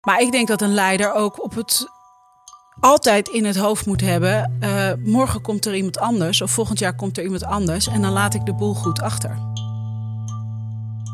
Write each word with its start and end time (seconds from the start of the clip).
Maar 0.00 0.20
ik 0.20 0.32
denk 0.32 0.48
dat 0.48 0.62
een 0.62 0.74
leider 0.74 1.14
ook 1.14 1.44
op 1.44 1.54
het 1.54 1.88
altijd 2.80 3.28
in 3.28 3.44
het 3.44 3.56
hoofd 3.56 3.86
moet 3.86 4.00
hebben: 4.00 4.58
uh, 4.60 4.92
morgen 5.04 5.40
komt 5.40 5.66
er 5.66 5.74
iemand 5.74 5.98
anders 5.98 6.42
of 6.42 6.50
volgend 6.50 6.78
jaar 6.78 6.96
komt 6.96 7.18
er 7.18 7.24
iemand 7.24 7.44
anders 7.44 7.86
en 7.86 8.02
dan 8.02 8.12
laat 8.12 8.34
ik 8.34 8.44
de 8.46 8.54
boel 8.54 8.74
goed 8.74 9.00
achter. 9.00 9.38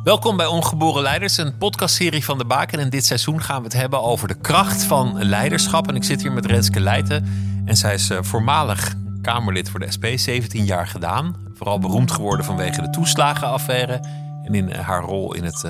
Welkom 0.05 0.37
bij 0.37 0.47
Ongeboren 0.47 1.03
Leiders, 1.03 1.37
een 1.37 1.59
podcastserie 1.59 2.25
van 2.25 2.39
de 2.39 2.45
Baken. 2.45 2.79
En 2.79 2.91
dit 2.91 3.07
seizoen 3.07 3.43
gaan 3.43 3.59
we 3.59 3.65
het 3.65 3.73
hebben 3.73 4.03
over 4.03 4.29
de 4.29 4.41
kracht 4.41 4.83
van 4.83 5.25
leiderschap. 5.25 5.89
En 5.89 5.95
ik 5.95 6.05
zit 6.05 6.23
hier 6.23 6.33
met 6.33 6.47
Renske 6.47 6.81
Leijten. 6.81 7.27
En 7.65 7.77
zij 7.77 7.95
is 7.95 8.11
uh, 8.11 8.19
voormalig 8.21 8.95
Kamerlid 9.23 9.71
voor 9.71 9.81
de 9.81 9.91
SP, 9.97 10.05
17 10.15 10.65
jaar 10.65 10.87
gedaan. 10.87 11.37
Vooral 11.55 11.79
beroemd 11.79 12.11
geworden 12.11 12.47
vanwege 12.47 12.81
de 12.81 12.91
toeslagenaffaire. 12.91 14.01
En 14.45 14.55
in 14.55 14.69
uh, 14.69 14.79
haar 14.79 15.03
rol 15.03 15.35
in 15.35 15.45
het 15.45 15.63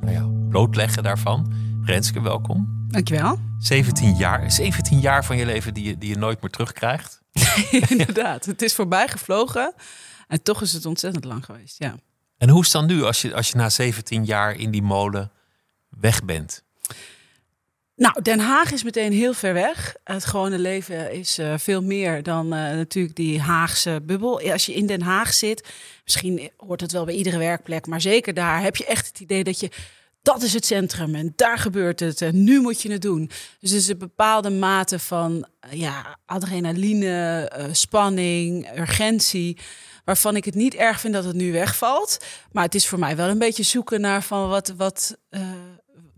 nou 0.00 0.12
ja, 0.12 0.48
blootleggen 0.48 1.02
daarvan. 1.02 1.67
Renske, 1.88 2.22
welkom. 2.22 2.86
Dankjewel. 2.88 3.38
17 3.58 4.14
jaar. 4.14 4.52
17 4.52 5.00
jaar 5.00 5.24
van 5.24 5.36
je 5.36 5.46
leven 5.46 5.74
die 5.74 5.84
je, 5.84 5.98
die 5.98 6.08
je 6.08 6.16
nooit 6.16 6.40
meer 6.40 6.50
terugkrijgt. 6.50 7.20
Inderdaad, 7.88 8.44
het 8.44 8.62
is 8.62 8.74
voorbij 8.74 9.08
gevlogen. 9.08 9.74
En 10.26 10.42
toch 10.42 10.62
is 10.62 10.72
het 10.72 10.86
ontzettend 10.86 11.24
lang 11.24 11.44
geweest, 11.44 11.78
ja. 11.78 11.94
En 12.38 12.48
hoe 12.48 12.60
is 12.60 12.72
het 12.72 12.80
dan 12.80 12.96
nu 12.96 13.02
als 13.02 13.22
je, 13.22 13.34
als 13.34 13.48
je 13.50 13.56
na 13.56 13.70
17 13.70 14.24
jaar 14.24 14.56
in 14.56 14.70
die 14.70 14.82
molen 14.82 15.30
weg 15.88 16.24
bent? 16.24 16.64
Nou, 17.96 18.22
Den 18.22 18.40
Haag 18.40 18.72
is 18.72 18.82
meteen 18.82 19.12
heel 19.12 19.32
ver 19.32 19.54
weg. 19.54 19.96
Het 20.04 20.24
gewone 20.24 20.58
leven 20.58 21.12
is 21.12 21.38
uh, 21.38 21.54
veel 21.58 21.82
meer 21.82 22.22
dan 22.22 22.46
uh, 22.46 22.50
natuurlijk 22.52 23.16
die 23.16 23.40
Haagse 23.40 24.00
bubbel. 24.02 24.40
Als 24.40 24.66
je 24.66 24.74
in 24.74 24.86
Den 24.86 25.02
Haag 25.02 25.32
zit, 25.32 25.68
misschien 26.04 26.50
hoort 26.56 26.80
het 26.80 26.92
wel 26.92 27.04
bij 27.04 27.14
iedere 27.14 27.38
werkplek, 27.38 27.86
maar 27.86 28.00
zeker 28.00 28.34
daar 28.34 28.62
heb 28.62 28.76
je 28.76 28.86
echt 28.86 29.06
het 29.06 29.20
idee 29.20 29.44
dat 29.44 29.60
je 29.60 29.70
dat 30.32 30.42
is 30.42 30.52
het 30.52 30.66
centrum 30.66 31.14
en 31.14 31.32
daar 31.36 31.58
gebeurt 31.58 32.00
het 32.00 32.22
en 32.22 32.44
nu 32.44 32.60
moet 32.60 32.82
je 32.82 32.92
het 32.92 33.02
doen. 33.02 33.30
Dus 33.60 33.72
is 33.72 33.88
een 33.88 33.98
bepaalde 33.98 34.50
mate 34.50 34.98
van 34.98 35.32
uh, 35.66 35.72
ja, 35.80 36.18
adrenaline, 36.26 37.52
uh, 37.58 37.64
spanning, 37.72 38.78
urgentie, 38.78 39.58
waarvan 40.04 40.36
ik 40.36 40.44
het 40.44 40.54
niet 40.54 40.74
erg 40.74 41.00
vind 41.00 41.14
dat 41.14 41.24
het 41.24 41.34
nu 41.34 41.52
wegvalt. 41.52 42.24
Maar 42.52 42.64
het 42.64 42.74
is 42.74 42.86
voor 42.86 42.98
mij 42.98 43.16
wel 43.16 43.28
een 43.28 43.38
beetje 43.38 43.62
zoeken 43.62 44.00
naar 44.00 44.22
van 44.22 44.48
wat, 44.48 44.72
wat, 44.76 45.16
uh, 45.30 45.40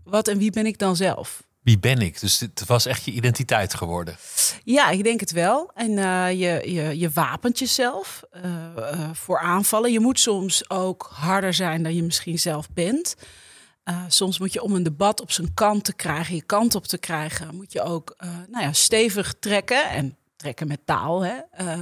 wat 0.03 0.27
en 0.27 0.37
wie 0.37 0.51
ben 0.51 0.65
ik 0.65 0.77
dan 0.77 0.95
zelf. 0.95 1.43
Wie 1.61 1.79
ben 1.79 1.99
ik? 1.99 2.19
Dus 2.19 2.39
het 2.39 2.63
was 2.65 2.85
echt 2.85 3.03
je 3.03 3.11
identiteit 3.11 3.73
geworden. 3.73 4.15
Ja, 4.63 4.89
ik 4.89 5.03
denk 5.03 5.19
het 5.19 5.31
wel. 5.31 5.71
En 5.75 5.91
uh, 5.91 6.31
je, 6.31 6.71
je, 6.71 6.99
je 6.99 7.09
wapent 7.09 7.59
jezelf 7.59 8.23
voor 9.13 9.39
aanvallen. 9.39 9.91
Je 9.91 9.99
moet 9.99 10.19
soms 10.19 10.69
ook 10.69 11.09
harder 11.13 11.53
zijn 11.53 11.83
dan 11.83 11.95
je 11.95 12.03
misschien 12.03 12.39
zelf 12.39 12.69
bent. 12.73 13.15
Uh, 13.89 14.03
soms 14.07 14.39
moet 14.39 14.53
je 14.53 14.61
om 14.61 14.75
een 14.75 14.83
debat 14.83 15.21
op 15.21 15.31
zijn 15.31 15.53
kant 15.53 15.83
te 15.83 15.93
krijgen, 15.93 16.35
je 16.35 16.41
kant 16.41 16.75
op 16.75 16.87
te 16.87 16.97
krijgen, 16.97 17.55
moet 17.55 17.71
je 17.71 17.81
ook 17.81 18.15
uh, 18.23 18.29
nou 18.49 18.63
ja, 18.63 18.73
stevig 18.73 19.33
trekken 19.39 19.89
en 19.89 20.17
trekken 20.35 20.67
met 20.67 20.85
taal. 20.85 21.25
Hè? 21.25 21.35
Uh, 21.59 21.81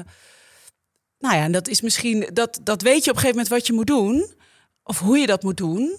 nou 1.19 1.35
ja, 1.35 1.43
en 1.43 1.51
dat 1.51 1.67
is 1.67 1.81
misschien, 1.81 2.29
dat, 2.33 2.59
dat 2.63 2.81
weet 2.81 3.03
je 3.03 3.09
op 3.09 3.15
een 3.15 3.21
gegeven 3.21 3.29
moment 3.29 3.47
wat 3.47 3.67
je 3.67 3.73
moet 3.73 3.87
doen, 3.87 4.33
of 4.83 4.99
hoe 4.99 5.17
je 5.17 5.27
dat 5.27 5.43
moet 5.43 5.57
doen. 5.57 5.97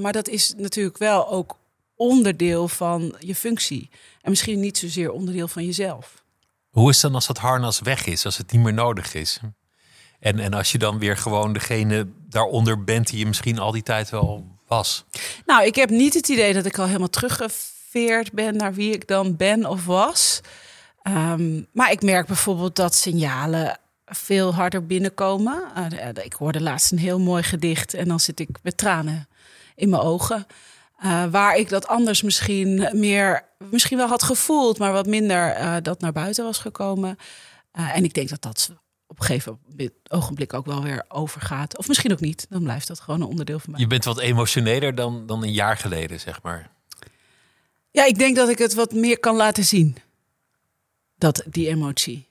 maar 0.00 0.12
dat 0.12 0.28
is 0.28 0.54
natuurlijk 0.56 0.98
wel 0.98 1.28
ook 1.28 1.56
onderdeel 1.94 2.68
van 2.68 3.14
je 3.18 3.34
functie. 3.34 3.90
En 4.20 4.30
misschien 4.30 4.60
niet 4.60 4.78
zozeer 4.78 5.10
onderdeel 5.10 5.48
van 5.48 5.64
jezelf. 5.64 6.24
Hoe 6.70 6.88
is 6.88 6.94
het 6.94 7.04
dan 7.04 7.14
als 7.14 7.26
dat 7.26 7.38
harnas 7.38 7.80
weg 7.80 8.06
is, 8.06 8.24
als 8.24 8.36
het 8.36 8.52
niet 8.52 8.62
meer 8.62 8.74
nodig 8.74 9.14
is? 9.14 9.40
En, 10.20 10.38
en 10.38 10.54
als 10.54 10.72
je 10.72 10.78
dan 10.78 10.98
weer 10.98 11.16
gewoon 11.16 11.52
degene 11.52 12.08
daaronder 12.28 12.84
bent 12.84 13.06
die 13.06 13.18
je 13.18 13.26
misschien 13.26 13.58
al 13.58 13.72
die 13.72 13.82
tijd 13.82 14.10
wel 14.10 14.57
was? 14.68 15.04
Nou, 15.46 15.64
ik 15.66 15.74
heb 15.74 15.90
niet 15.90 16.14
het 16.14 16.28
idee 16.28 16.52
dat 16.52 16.64
ik 16.64 16.78
al 16.78 16.86
helemaal 16.86 17.10
teruggeveerd 17.10 18.32
ben 18.32 18.56
naar 18.56 18.74
wie 18.74 18.92
ik 18.92 19.06
dan 19.06 19.36
ben 19.36 19.66
of 19.66 19.86
was. 19.86 20.40
Um, 21.02 21.66
maar 21.72 21.90
ik 21.90 22.02
merk 22.02 22.26
bijvoorbeeld 22.26 22.76
dat 22.76 22.94
signalen 22.94 23.78
veel 24.06 24.54
harder 24.54 24.86
binnenkomen. 24.86 25.62
Uh, 25.92 26.24
ik 26.24 26.32
hoorde 26.32 26.60
laatst 26.60 26.92
een 26.92 26.98
heel 26.98 27.20
mooi 27.20 27.42
gedicht 27.42 27.94
en 27.94 28.08
dan 28.08 28.20
zit 28.20 28.40
ik 28.40 28.48
met 28.62 28.76
tranen 28.76 29.28
in 29.74 29.88
mijn 29.88 30.02
ogen. 30.02 30.46
Uh, 31.04 31.24
waar 31.24 31.56
ik 31.56 31.68
dat 31.68 31.86
anders 31.86 32.22
misschien 32.22 32.88
meer, 32.92 33.44
misschien 33.58 33.98
wel 33.98 34.08
had 34.08 34.22
gevoeld, 34.22 34.78
maar 34.78 34.92
wat 34.92 35.06
minder 35.06 35.56
uh, 35.56 35.76
dat 35.82 36.00
naar 36.00 36.12
buiten 36.12 36.44
was 36.44 36.58
gekomen. 36.58 37.18
en 37.72 38.04
ik 38.04 38.14
denk 38.14 38.28
dat 38.28 38.42
dat 38.42 38.70
op 39.18 39.24
een 39.24 39.40
gegeven 39.40 39.58
ogenblik 40.08 40.52
ook 40.52 40.66
wel 40.66 40.82
weer 40.82 41.04
overgaat. 41.08 41.78
Of 41.78 41.88
misschien 41.88 42.12
ook 42.12 42.20
niet. 42.20 42.46
Dan 42.48 42.62
blijft 42.62 42.86
dat 42.86 43.00
gewoon 43.00 43.20
een 43.20 43.26
onderdeel 43.26 43.58
van 43.58 43.70
mij. 43.70 43.80
Je 43.80 43.86
bent 43.86 44.04
wat 44.04 44.18
emotioneler 44.18 44.94
dan, 44.94 45.26
dan 45.26 45.42
een 45.42 45.52
jaar 45.52 45.76
geleden, 45.76 46.20
zeg 46.20 46.42
maar. 46.42 46.70
Ja, 47.90 48.04
ik 48.04 48.18
denk 48.18 48.36
dat 48.36 48.48
ik 48.48 48.58
het 48.58 48.74
wat 48.74 48.92
meer 48.92 49.18
kan 49.18 49.36
laten 49.36 49.64
zien. 49.64 49.96
Dat, 51.16 51.42
die 51.46 51.68
emotie. 51.68 52.28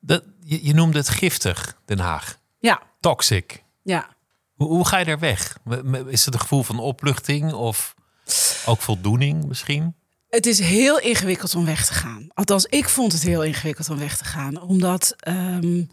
Dat, 0.00 0.24
je, 0.40 0.66
je 0.66 0.74
noemde 0.74 0.98
het 0.98 1.08
giftig, 1.08 1.76
Den 1.84 1.98
Haag. 1.98 2.38
Ja. 2.58 2.82
Toxic. 3.00 3.62
Ja. 3.82 4.08
Hoe, 4.54 4.68
hoe 4.68 4.86
ga 4.86 4.98
je 4.98 5.04
daar 5.04 5.18
weg? 5.18 5.58
Is 6.06 6.24
het 6.24 6.34
een 6.34 6.40
gevoel 6.40 6.62
van 6.62 6.78
opluchting 6.78 7.52
of 7.52 7.94
ook 8.66 8.80
voldoening 8.80 9.44
misschien? 9.44 9.94
Het 10.34 10.46
is 10.46 10.58
heel 10.58 11.00
ingewikkeld 11.00 11.54
om 11.54 11.64
weg 11.64 11.86
te 11.86 11.92
gaan. 11.92 12.28
Althans, 12.32 12.64
ik 12.64 12.88
vond 12.88 13.12
het 13.12 13.22
heel 13.22 13.42
ingewikkeld 13.42 13.90
om 13.90 13.98
weg 13.98 14.16
te 14.16 14.24
gaan. 14.24 14.62
Omdat 14.62 15.16
um, 15.28 15.90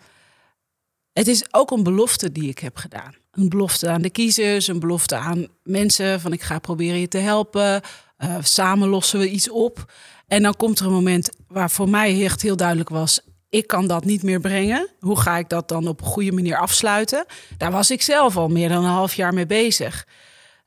het 1.13 1.27
is 1.27 1.53
ook 1.53 1.71
een 1.71 1.83
belofte 1.83 2.31
die 2.31 2.49
ik 2.49 2.59
heb 2.59 2.77
gedaan. 2.77 3.15
Een 3.31 3.49
belofte 3.49 3.89
aan 3.89 4.01
de 4.01 4.09
kiezers, 4.09 4.67
een 4.67 4.79
belofte 4.79 5.15
aan 5.15 5.47
mensen 5.63 6.21
van 6.21 6.33
ik 6.33 6.41
ga 6.41 6.59
proberen 6.59 6.99
je 6.99 7.07
te 7.07 7.17
helpen. 7.17 7.81
Uh, 8.17 8.35
samen 8.41 8.87
lossen 8.87 9.19
we 9.19 9.29
iets 9.29 9.49
op. 9.49 9.91
En 10.27 10.43
dan 10.43 10.55
komt 10.55 10.79
er 10.79 10.85
een 10.85 10.91
moment 10.91 11.29
waar 11.47 11.71
voor 11.71 11.89
mij 11.89 12.23
echt 12.23 12.41
heel 12.41 12.57
duidelijk 12.57 12.89
was... 12.89 13.19
ik 13.49 13.67
kan 13.67 13.87
dat 13.87 14.05
niet 14.05 14.23
meer 14.23 14.39
brengen. 14.39 14.89
Hoe 14.99 15.19
ga 15.19 15.37
ik 15.37 15.49
dat 15.49 15.67
dan 15.67 15.87
op 15.87 16.01
een 16.01 16.07
goede 16.07 16.31
manier 16.31 16.57
afsluiten? 16.57 17.25
Daar 17.57 17.71
was 17.71 17.91
ik 17.91 18.01
zelf 18.01 18.37
al 18.37 18.47
meer 18.47 18.69
dan 18.69 18.83
een 18.83 18.91
half 18.91 19.13
jaar 19.13 19.33
mee 19.33 19.45
bezig. 19.45 20.07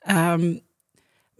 Um, 0.08 0.63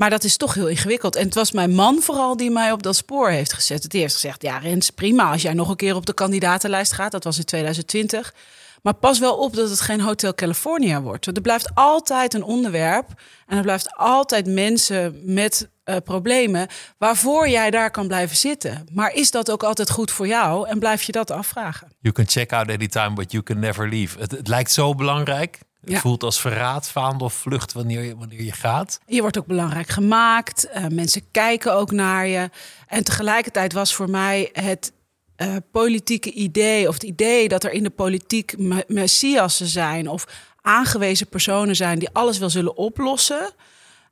maar 0.05 0.13
dat 0.13 0.25
is 0.25 0.37
toch 0.37 0.55
heel 0.55 0.69
ingewikkeld. 0.69 1.17
En 1.17 1.25
het 1.25 1.35
was 1.35 1.53
mijn 1.53 1.75
man 1.75 2.03
vooral 2.03 2.37
die 2.37 2.51
mij 2.51 2.73
op 2.73 2.83
dat 2.83 2.97
spoor 2.97 3.31
heeft 3.31 3.53
gezet. 3.53 3.83
Het 3.83 3.93
heeft 3.93 4.15
gezegd, 4.15 4.43
ja 4.43 4.59
Rens, 4.59 4.91
prima 4.91 5.31
als 5.31 5.43
jij 5.43 5.53
nog 5.53 5.69
een 5.69 5.77
keer 5.77 5.95
op 5.95 6.07
de 6.07 6.15
kandidatenlijst 6.15 6.93
gaat. 6.93 7.13
Dat 7.13 7.25
was 7.25 7.39
in 7.39 7.45
2020. 7.45 8.35
Maar 8.83 8.95
pas 8.95 9.19
wel 9.19 9.37
op 9.37 9.55
dat 9.55 9.71
het 9.71 9.81
geen 9.81 10.01
Hotel 10.01 10.35
California 10.35 11.01
wordt. 11.03 11.25
Want 11.25 11.37
er 11.37 11.43
blijft 11.43 11.75
altijd 11.75 12.35
een 12.35 12.43
onderwerp. 12.43 13.07
En 13.47 13.57
er 13.57 13.63
blijft 13.63 13.97
altijd 13.97 14.47
mensen 14.47 15.21
met 15.25 15.69
uh, 15.85 15.97
problemen. 16.05 16.69
Waarvoor 16.99 17.49
jij 17.49 17.71
daar 17.71 17.91
kan 17.91 18.07
blijven 18.07 18.37
zitten. 18.37 18.87
Maar 18.93 19.13
is 19.13 19.31
dat 19.31 19.51
ook 19.51 19.63
altijd 19.63 19.91
goed 19.91 20.11
voor 20.11 20.27
jou? 20.27 20.69
En 20.69 20.79
blijf 20.79 21.03
je 21.03 21.13
dat 21.13 21.31
afvragen? 21.31 21.89
You 22.01 22.15
can 22.15 22.29
check 22.29 22.53
out 22.53 22.71
anytime, 22.71 23.13
but 23.13 23.33
you 23.33 23.43
can 23.43 23.59
never 23.59 23.89
leave. 23.89 24.19
Het 24.19 24.49
lijkt 24.49 24.73
zo 24.73 24.95
belangrijk. 24.95 25.59
Het 25.85 25.93
ja. 25.93 26.01
voelt 26.01 26.23
als 26.23 26.41
verraad, 26.41 26.89
vaandel, 26.89 27.31
vlucht 27.31 27.73
wanneer 27.73 28.03
je, 28.03 28.17
wanneer 28.17 28.43
je 28.43 28.53
gaat. 28.53 29.01
Je 29.07 29.21
wordt 29.21 29.39
ook 29.39 29.47
belangrijk 29.47 29.89
gemaakt. 29.89 30.69
Uh, 30.75 30.87
mensen 30.87 31.23
kijken 31.31 31.75
ook 31.75 31.91
naar 31.91 32.27
je. 32.27 32.51
En 32.87 33.05
tegelijkertijd 33.05 33.73
was 33.73 33.95
voor 33.95 34.11
mij 34.11 34.49
het 34.53 34.93
uh, 35.37 35.57
politieke 35.71 36.33
idee... 36.33 36.89
of 36.89 36.95
het 36.95 37.03
idee 37.03 37.49
dat 37.49 37.65
er 37.65 37.73
in 37.73 37.83
de 37.83 37.91
politiek 37.91 38.55
messiassen 38.87 39.67
zijn... 39.67 40.09
of 40.09 40.27
aangewezen 40.61 41.29
personen 41.29 41.77
zijn 41.77 41.99
die 41.99 42.11
alles 42.13 42.39
wel 42.39 42.51
zullen 42.51 42.77
oplossen. 42.77 43.53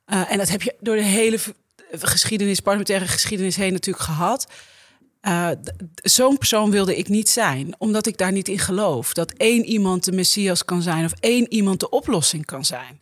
Uh, 0.06 0.32
en 0.32 0.38
dat 0.38 0.49
heb 0.49 0.62
je 0.62 0.75
door 0.81 0.97
de 0.97 1.03
hele 1.03 1.38
geschiedenis, 1.91 2.61
parlementaire 2.61 3.06
geschiedenis 3.06 3.56
heen 3.56 3.72
natuurlijk 3.72 4.05
gehad. 4.05 4.47
Uh, 5.28 5.49
Zo'n 5.94 6.38
persoon 6.38 6.71
wilde 6.71 6.97
ik 6.97 7.09
niet 7.09 7.28
zijn, 7.28 7.75
omdat 7.78 8.06
ik 8.06 8.19
daar 8.19 8.33
niet 8.33 8.49
in 8.49 8.59
geloof. 8.59 9.12
Dat 9.12 9.33
één 9.33 9.65
iemand 9.65 10.05
de 10.05 10.12
messias 10.12 10.65
kan 10.65 10.83
zijn 10.83 11.05
of 11.05 11.12
één 11.21 11.53
iemand 11.53 11.81
de 11.81 11.88
oplossing 11.88 12.47
kan 12.47 12.65
zijn. 12.65 13.00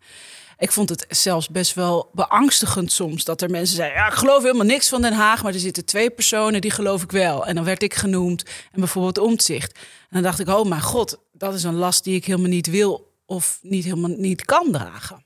Ik 0.58 0.72
vond 0.72 0.88
het 0.88 1.06
zelfs 1.08 1.48
best 1.48 1.74
wel 1.74 2.10
beangstigend 2.12 2.92
soms 2.92 3.24
dat 3.24 3.42
er 3.42 3.50
mensen 3.50 3.76
zeiden: 3.76 3.98
ja, 3.98 4.06
ik 4.06 4.12
geloof 4.12 4.42
helemaal 4.42 4.66
niks 4.66 4.88
van 4.88 5.02
Den 5.02 5.12
Haag, 5.12 5.42
maar 5.42 5.52
er 5.52 5.60
zitten 5.60 5.84
twee 5.84 6.10
personen 6.10 6.60
die 6.60 6.70
geloof 6.70 7.02
ik 7.02 7.10
wel. 7.10 7.46
En 7.46 7.54
dan 7.54 7.64
werd 7.64 7.82
ik 7.82 7.94
genoemd 7.94 8.42
en 8.72 8.80
bijvoorbeeld 8.80 9.18
omzicht. 9.18 9.72
En 9.74 10.08
dan 10.10 10.22
dacht 10.22 10.38
ik: 10.38 10.48
oh 10.48 10.68
mijn 10.68 10.82
god, 10.82 11.18
dat 11.32 11.54
is 11.54 11.62
een 11.62 11.74
last 11.74 12.04
die 12.04 12.14
ik 12.14 12.24
helemaal 12.24 12.50
niet 12.50 12.66
wil 12.66 13.12
of 13.26 13.58
niet 13.62 13.84
helemaal 13.84 14.14
niet 14.16 14.44
kan 14.44 14.72
dragen. 14.72 15.24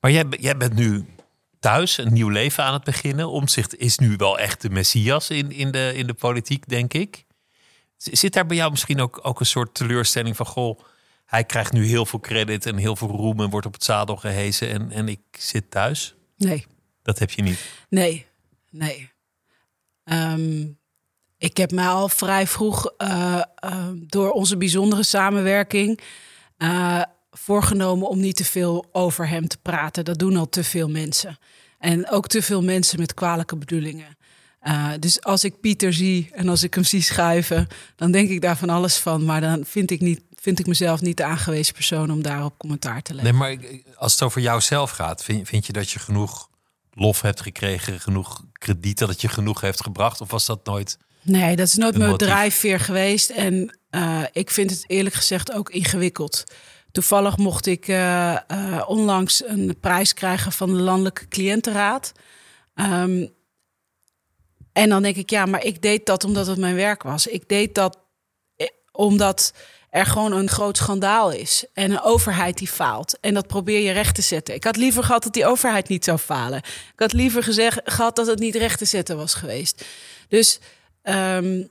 Maar 0.00 0.10
jij, 0.10 0.24
jij 0.30 0.56
bent 0.56 0.74
nu 0.74 1.04
thuis 1.60 1.98
een 1.98 2.12
nieuw 2.12 2.28
leven 2.28 2.64
aan 2.64 2.72
het 2.72 2.84
beginnen. 2.84 3.30
Omzicht 3.30 3.76
is 3.76 3.98
nu 3.98 4.16
wel 4.16 4.38
echt 4.38 4.62
de 4.62 4.70
messias 4.70 5.30
in, 5.30 5.52
in, 5.52 5.70
de, 5.70 5.92
in 5.94 6.06
de 6.06 6.14
politiek, 6.14 6.68
denk 6.68 6.94
ik. 6.94 7.24
Zit 7.96 8.32
daar 8.32 8.46
bij 8.46 8.56
jou 8.56 8.70
misschien 8.70 9.00
ook, 9.00 9.20
ook 9.22 9.40
een 9.40 9.46
soort 9.46 9.74
teleurstelling 9.74 10.36
van... 10.36 10.46
goh, 10.46 10.80
hij 11.24 11.44
krijgt 11.44 11.72
nu 11.72 11.86
heel 11.86 12.06
veel 12.06 12.20
credit 12.20 12.66
en 12.66 12.76
heel 12.76 12.96
veel 12.96 13.08
roem... 13.08 13.40
en 13.40 13.50
wordt 13.50 13.66
op 13.66 13.72
het 13.72 13.84
zadel 13.84 14.16
gehezen 14.16 14.70
en, 14.70 14.90
en 14.90 15.08
ik 15.08 15.20
zit 15.30 15.70
thuis? 15.70 16.14
Nee. 16.36 16.66
Dat 17.02 17.18
heb 17.18 17.30
je 17.30 17.42
niet? 17.42 17.60
Nee, 17.88 18.26
nee. 18.70 19.10
Um, 20.04 20.78
ik 21.38 21.56
heb 21.56 21.70
mij 21.70 21.88
al 21.88 22.08
vrij 22.08 22.46
vroeg 22.46 22.92
uh, 22.98 23.42
uh, 23.64 23.88
door 23.94 24.30
onze 24.30 24.56
bijzondere 24.56 25.02
samenwerking... 25.02 26.00
Uh, 26.58 27.02
voorgenomen 27.30 28.08
om 28.08 28.20
niet 28.20 28.36
te 28.36 28.44
veel 28.44 28.88
over 28.92 29.28
hem 29.28 29.48
te 29.48 29.58
praten. 29.62 30.04
Dat 30.04 30.18
doen 30.18 30.36
al 30.36 30.48
te 30.48 30.64
veel 30.64 30.88
mensen. 30.88 31.38
En 31.78 32.10
ook 32.10 32.28
te 32.28 32.42
veel 32.42 32.62
mensen 32.62 32.98
met 32.98 33.14
kwalijke 33.14 33.56
bedoelingen. 33.56 34.16
Uh, 34.62 34.90
dus 34.98 35.22
als 35.22 35.44
ik 35.44 35.60
Pieter 35.60 35.92
zie 35.92 36.30
en 36.32 36.48
als 36.48 36.62
ik 36.62 36.74
hem 36.74 36.84
zie 36.84 37.02
schuiven, 37.02 37.66
dan 37.96 38.10
denk 38.10 38.28
ik 38.30 38.40
daar 38.40 38.56
van 38.56 38.70
alles 38.70 38.96
van. 38.96 39.24
Maar 39.24 39.40
dan 39.40 39.64
vind 39.64 39.90
ik, 39.90 40.00
niet, 40.00 40.20
vind 40.34 40.58
ik 40.58 40.66
mezelf 40.66 41.00
niet 41.00 41.16
de 41.16 41.24
aangewezen 41.24 41.74
persoon 41.74 42.10
om 42.10 42.22
daarop 42.22 42.58
commentaar 42.58 43.02
te 43.02 43.14
leggen. 43.14 43.38
Nee, 43.38 43.56
maar 43.56 43.64
als 43.94 44.12
het 44.12 44.22
over 44.22 44.40
jouzelf 44.40 44.90
gaat, 44.90 45.24
vind, 45.24 45.48
vind 45.48 45.66
je 45.66 45.72
dat 45.72 45.90
je 45.90 45.98
genoeg 45.98 46.48
lof 46.92 47.20
hebt 47.20 47.40
gekregen, 47.40 48.00
genoeg 48.00 48.44
krediet 48.52 48.98
dat 48.98 49.08
het 49.08 49.20
je 49.20 49.28
genoeg 49.28 49.60
heeft 49.60 49.82
gebracht? 49.82 50.20
Of 50.20 50.30
was 50.30 50.46
dat 50.46 50.64
nooit? 50.64 50.98
Nee, 51.22 51.56
dat 51.56 51.66
is 51.66 51.74
nooit 51.74 51.96
mijn 51.96 52.16
drijfveer 52.16 52.80
geweest. 52.80 53.30
En 53.30 53.78
uh, 53.90 54.22
ik 54.32 54.50
vind 54.50 54.70
het 54.70 54.84
eerlijk 54.86 55.14
gezegd 55.14 55.52
ook 55.52 55.70
ingewikkeld. 55.70 56.44
Toevallig 56.92 57.36
mocht 57.36 57.66
ik 57.66 57.88
uh, 57.88 58.38
uh, 58.52 58.84
onlangs 58.86 59.44
een 59.46 59.76
prijs 59.80 60.14
krijgen 60.14 60.52
van 60.52 60.68
de 60.70 60.80
Landelijke 60.80 61.28
Cliëntenraad. 61.28 62.12
Um, 62.74 63.36
en 64.72 64.88
dan 64.88 65.02
denk 65.02 65.16
ik, 65.16 65.30
ja, 65.30 65.46
maar 65.46 65.64
ik 65.64 65.82
deed 65.82 66.06
dat 66.06 66.24
omdat 66.24 66.46
het 66.46 66.58
mijn 66.58 66.74
werk 66.74 67.02
was. 67.02 67.26
Ik 67.26 67.48
deed 67.48 67.74
dat 67.74 67.98
omdat 68.92 69.52
er 69.90 70.06
gewoon 70.06 70.32
een 70.32 70.48
groot 70.48 70.76
schandaal 70.76 71.30
is. 71.30 71.64
En 71.72 71.90
een 71.90 72.00
overheid 72.00 72.58
die 72.58 72.68
faalt. 72.68 73.20
En 73.20 73.34
dat 73.34 73.46
probeer 73.46 73.80
je 73.80 73.90
recht 73.90 74.14
te 74.14 74.22
zetten. 74.22 74.54
Ik 74.54 74.64
had 74.64 74.76
liever 74.76 75.04
gehad 75.04 75.22
dat 75.22 75.32
die 75.32 75.46
overheid 75.46 75.88
niet 75.88 76.04
zou 76.04 76.18
falen. 76.18 76.58
Ik 76.58 76.92
had 76.96 77.12
liever 77.12 77.42
gezegd, 77.42 77.80
gehad 77.84 78.16
dat 78.16 78.26
het 78.26 78.38
niet 78.38 78.54
recht 78.54 78.78
te 78.78 78.84
zetten 78.84 79.16
was 79.16 79.34
geweest. 79.34 79.84
Dus 80.28 80.58
um, 81.02 81.68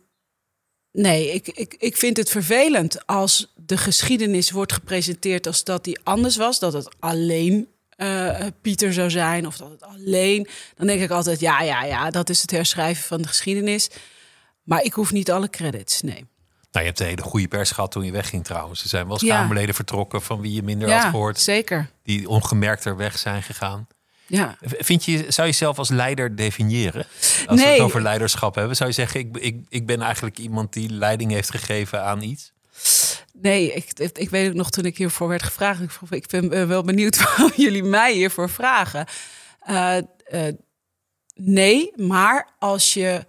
nee, 0.97 1.33
ik, 1.33 1.47
ik, 1.47 1.75
ik 1.79 1.97
vind 1.97 2.17
het 2.17 2.29
vervelend 2.29 3.05
als 3.05 3.53
de 3.55 3.77
geschiedenis 3.77 4.51
wordt 4.51 4.73
gepresenteerd 4.73 5.47
als 5.47 5.63
dat 5.63 5.83
die 5.83 5.99
anders 6.03 6.35
was. 6.35 6.59
Dat 6.59 6.73
het 6.73 6.95
alleen 6.99 7.67
uh, 7.97 8.39
Pieter 8.61 8.93
zou 8.93 9.09
zijn 9.09 9.47
of 9.47 9.57
dat 9.57 9.69
het 9.69 9.83
alleen. 9.83 10.47
Dan 10.75 10.87
denk 10.87 11.01
ik 11.01 11.09
altijd, 11.09 11.39
ja, 11.39 11.61
ja, 11.61 11.83
ja, 11.83 12.09
dat 12.09 12.29
is 12.29 12.41
het 12.41 12.51
herschrijven 12.51 13.03
van 13.03 13.21
de 13.21 13.27
geschiedenis. 13.27 13.89
Maar 14.63 14.83
ik 14.83 14.93
hoef 14.93 15.11
niet 15.11 15.31
alle 15.31 15.49
credits, 15.49 16.01
nee. 16.01 16.25
Nou, 16.71 16.85
je 16.85 16.91
hebt 16.91 16.99
een 16.99 17.07
hele 17.07 17.21
goede 17.21 17.47
pers 17.47 17.71
gehad 17.71 17.91
toen 17.91 18.05
je 18.05 18.11
wegging 18.11 18.43
trouwens. 18.43 18.83
Er 18.83 18.89
zijn 18.89 19.03
wel 19.03 19.13
eens 19.13 19.21
ja. 19.21 19.39
Kamerleden 19.39 19.75
vertrokken 19.75 20.21
van 20.21 20.41
wie 20.41 20.53
je 20.53 20.63
minder 20.63 20.87
ja, 20.87 20.99
had 21.01 21.09
gehoord. 21.09 21.39
zeker. 21.39 21.89
Die 22.03 22.29
ongemerkt 22.29 22.85
er 22.85 22.97
weg 22.97 23.17
zijn 23.17 23.43
gegaan. 23.43 23.87
Ja. 24.27 24.57
Vind 24.61 25.05
je, 25.05 25.25
zou 25.27 25.47
je 25.47 25.53
zelf 25.53 25.77
als 25.77 25.89
leider 25.89 26.35
definiëren? 26.35 27.05
Als 27.45 27.59
nee. 27.59 27.65
we 27.65 27.71
het 27.71 27.81
over 27.81 28.01
leiderschap 28.01 28.55
hebben, 28.55 28.75
zou 28.75 28.89
je 28.89 28.95
zeggen: 28.95 29.19
ik, 29.19 29.37
ik, 29.37 29.65
ik 29.69 29.85
ben 29.85 30.01
eigenlijk 30.01 30.37
iemand 30.37 30.73
die 30.73 30.89
leiding 30.89 31.31
heeft 31.31 31.51
gegeven 31.51 32.03
aan 32.03 32.21
iets? 32.21 32.51
Nee, 33.33 33.73
ik, 33.73 33.99
ik 34.13 34.29
weet 34.29 34.49
ook 34.49 34.55
nog 34.55 34.69
toen 34.69 34.85
ik 34.85 34.97
hiervoor 34.97 35.27
werd 35.27 35.43
gevraagd. 35.43 35.81
Ik, 35.81 35.91
ik 36.09 36.27
ben 36.27 36.67
wel 36.67 36.83
benieuwd 36.83 37.17
waarom 37.23 37.51
jullie 37.55 37.83
mij 37.83 38.13
hiervoor 38.13 38.49
vragen. 38.49 39.05
Uh, 39.69 39.97
uh, 40.31 40.47
nee, 41.35 41.91
maar 41.95 42.47
als 42.59 42.93
je 42.93 43.23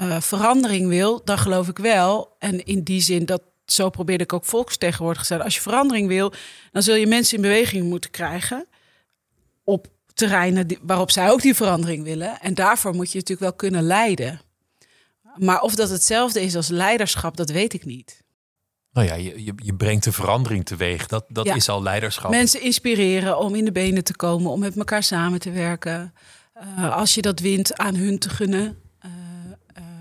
uh, 0.00 0.20
verandering 0.20 0.88
wil, 0.88 1.24
dan 1.24 1.38
geloof 1.38 1.68
ik 1.68 1.78
wel. 1.78 2.36
En 2.38 2.64
in 2.64 2.82
die 2.82 3.00
zin 3.00 3.24
dat 3.24 3.42
zo 3.64 3.90
probeerde 3.90 4.24
ik 4.24 4.32
ook 4.32 4.44
volksvertegenwoordiger 4.44 5.26
te 5.26 5.34
zijn. 5.34 5.44
Als 5.44 5.54
je 5.54 5.60
verandering 5.60 6.08
wil, 6.08 6.32
dan 6.72 6.82
zul 6.82 6.94
je 6.94 7.06
mensen 7.06 7.36
in 7.36 7.42
beweging 7.42 7.88
moeten 7.88 8.10
krijgen 8.10 8.66
op 9.64 9.86
terreinen 10.20 10.66
waarop 10.82 11.10
zij 11.10 11.30
ook 11.30 11.42
die 11.42 11.54
verandering 11.54 12.04
willen. 12.04 12.40
En 12.40 12.54
daarvoor 12.54 12.94
moet 12.94 13.12
je 13.12 13.18
natuurlijk 13.18 13.40
wel 13.40 13.70
kunnen 13.70 13.82
leiden. 13.82 14.40
Maar 15.36 15.60
of 15.60 15.74
dat 15.74 15.90
hetzelfde 15.90 16.42
is 16.42 16.56
als 16.56 16.68
leiderschap, 16.68 17.36
dat 17.36 17.50
weet 17.50 17.72
ik 17.72 17.84
niet. 17.84 18.22
Nou 18.92 19.06
ja, 19.06 19.14
je, 19.14 19.44
je, 19.44 19.52
je 19.56 19.74
brengt 19.74 20.06
een 20.06 20.12
verandering 20.12 20.64
teweeg. 20.64 21.06
Dat, 21.06 21.24
dat 21.28 21.46
ja. 21.46 21.54
is 21.54 21.68
al 21.68 21.82
leiderschap. 21.82 22.30
Mensen 22.30 22.62
inspireren 22.62 23.38
om 23.38 23.54
in 23.54 23.64
de 23.64 23.72
benen 23.72 24.04
te 24.04 24.16
komen, 24.16 24.50
om 24.50 24.60
met 24.60 24.76
elkaar 24.76 25.02
samen 25.02 25.40
te 25.40 25.50
werken. 25.50 26.14
Uh, 26.78 26.96
als 26.96 27.14
je 27.14 27.22
dat 27.22 27.40
wint, 27.40 27.76
aan 27.76 27.94
hun 27.94 28.18
te 28.18 28.28
gunnen. 28.28 28.78
Uh, 29.06 29.12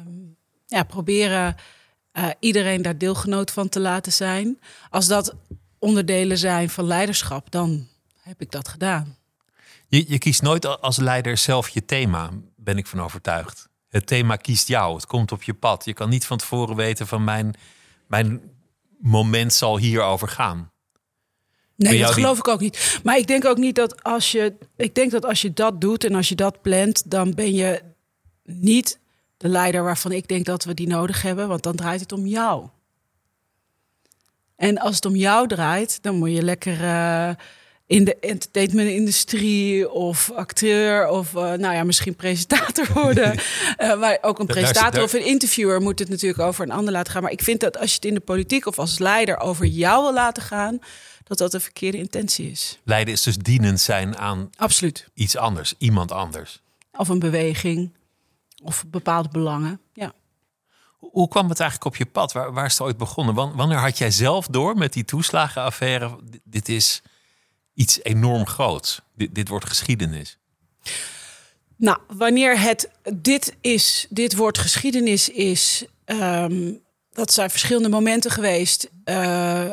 um, 0.07 0.35
ja, 0.65 0.83
proberen 0.83 1.55
uh, 2.13 2.29
iedereen 2.39 2.81
daar 2.81 2.97
deelgenoot 2.97 3.51
van 3.51 3.69
te 3.69 3.79
laten 3.79 4.11
zijn. 4.11 4.59
Als 4.89 5.07
dat 5.07 5.35
onderdelen 5.79 6.37
zijn 6.37 6.69
van 6.69 6.85
leiderschap, 6.85 7.51
dan 7.51 7.87
heb 8.21 8.41
ik 8.41 8.51
dat 8.51 8.67
gedaan. 8.67 9.18
Je, 9.89 10.05
je 10.07 10.17
kiest 10.17 10.41
nooit 10.41 10.81
als 10.81 10.97
leider 10.97 11.37
zelf 11.37 11.69
je 11.69 11.85
thema, 11.85 12.29
ben 12.55 12.77
ik 12.77 12.87
van 12.87 13.01
overtuigd. 13.01 13.69
Het 13.89 14.07
thema 14.07 14.35
kiest 14.35 14.67
jou, 14.67 14.95
het 14.95 15.05
komt 15.05 15.31
op 15.31 15.43
je 15.43 15.53
pad. 15.53 15.85
Je 15.85 15.93
kan 15.93 16.09
niet 16.09 16.25
van 16.25 16.37
tevoren 16.37 16.75
weten 16.75 17.07
van 17.07 17.23
mijn, 17.23 17.55
mijn 18.07 18.41
moment 18.99 19.53
zal 19.53 19.77
hierover 19.77 20.27
gaan. 20.27 20.71
Nee, 21.75 21.99
dat 21.99 22.13
geloof 22.13 22.37
ik 22.37 22.47
ook 22.47 22.59
niet. 22.59 22.99
Maar 23.03 23.17
ik 23.17 23.27
denk 23.27 23.45
ook 23.45 23.57
niet 23.57 23.75
dat 23.75 24.03
als 24.03 24.31
je. 24.31 24.55
Ik 24.75 24.95
denk 24.95 25.11
dat 25.11 25.25
als 25.25 25.41
je 25.41 25.53
dat 25.53 25.81
doet 25.81 26.03
en 26.03 26.15
als 26.15 26.29
je 26.29 26.35
dat 26.35 26.61
plant, 26.61 27.11
dan 27.11 27.33
ben 27.33 27.53
je 27.53 27.81
niet 28.43 28.99
de 29.37 29.47
leider 29.47 29.83
waarvan 29.83 30.11
ik 30.11 30.27
denk 30.27 30.45
dat 30.45 30.63
we 30.63 30.73
die 30.73 30.87
nodig 30.87 31.21
hebben, 31.21 31.47
want 31.47 31.63
dan 31.63 31.75
draait 31.75 31.99
het 31.99 32.11
om 32.11 32.25
jou. 32.25 32.67
En 34.55 34.77
als 34.77 34.95
het 34.95 35.05
om 35.05 35.15
jou 35.15 35.47
draait, 35.47 36.03
dan 36.03 36.15
moet 36.15 36.31
je 36.31 36.41
lekker 36.41 36.81
uh, 36.81 37.31
in 37.89 38.03
de 38.03 38.19
entertainmentindustrie 38.19 39.91
of 39.91 40.31
acteur 40.31 41.07
of 41.07 41.33
uh, 41.33 41.41
nou 41.41 41.73
ja, 41.73 41.83
misschien 41.83 42.15
presentator 42.15 42.87
worden. 43.03 43.39
uh, 43.79 43.99
maar 44.01 44.17
ook 44.21 44.39
een 44.39 44.45
presentator 44.45 44.91
daar, 44.91 45.03
of 45.03 45.13
een 45.13 45.25
interviewer 45.25 45.81
moet 45.81 45.99
het 45.99 46.09
natuurlijk 46.09 46.39
over 46.39 46.63
een 46.63 46.71
ander 46.71 46.93
laten 46.93 47.13
gaan. 47.13 47.21
Maar 47.21 47.31
ik 47.31 47.43
vind 47.43 47.59
dat 47.59 47.77
als 47.77 47.89
je 47.89 47.95
het 47.95 48.05
in 48.05 48.13
de 48.13 48.19
politiek 48.19 48.65
of 48.65 48.79
als 48.79 48.99
leider 48.99 49.39
over 49.39 49.65
jou 49.65 50.03
wil 50.03 50.13
laten 50.13 50.43
gaan, 50.43 50.79
dat 51.23 51.37
dat 51.37 51.53
een 51.53 51.61
verkeerde 51.61 51.97
intentie 51.97 52.51
is. 52.51 52.79
Leiden 52.83 53.13
is 53.13 53.23
dus 53.23 53.37
dienend 53.37 53.79
zijn 53.79 54.17
aan 54.17 54.49
Absoluut. 54.57 55.07
iets 55.13 55.37
anders, 55.37 55.73
iemand 55.77 56.11
anders. 56.11 56.61
Of 56.91 57.09
een 57.09 57.19
beweging 57.19 57.93
of 58.63 58.85
bepaalde 58.87 59.29
belangen. 59.29 59.79
Ja. 59.93 60.13
Hoe 60.99 61.27
kwam 61.27 61.49
het 61.49 61.59
eigenlijk 61.59 61.91
op 61.91 61.97
je 61.97 62.05
pad? 62.05 62.31
Waar, 62.31 62.53
waar 62.53 62.65
is 62.65 62.71
het 62.71 62.81
ooit 62.81 62.97
begonnen? 62.97 63.55
Wanneer 63.55 63.77
had 63.77 63.97
jij 63.97 64.11
zelf 64.11 64.47
door 64.47 64.75
met 64.75 64.93
die 64.93 65.05
toeslagenaffaire? 65.05 66.17
Dit 66.43 66.69
is 66.69 67.01
iets 67.79 68.03
enorm 68.03 68.47
groots. 68.47 69.01
Dit, 69.15 69.35
dit 69.35 69.47
wordt 69.47 69.65
geschiedenis. 69.65 70.37
Nou, 71.75 71.97
wanneer 72.07 72.59
het 72.59 72.89
dit 73.13 73.55
is, 73.61 74.07
dit 74.09 74.35
wordt 74.35 74.57
geschiedenis 74.57 75.29
is, 75.29 75.85
um, 76.05 76.81
dat 77.11 77.33
zijn 77.33 77.49
verschillende 77.49 77.89
momenten 77.89 78.31
geweest. 78.31 78.89
Uh, 79.05 79.71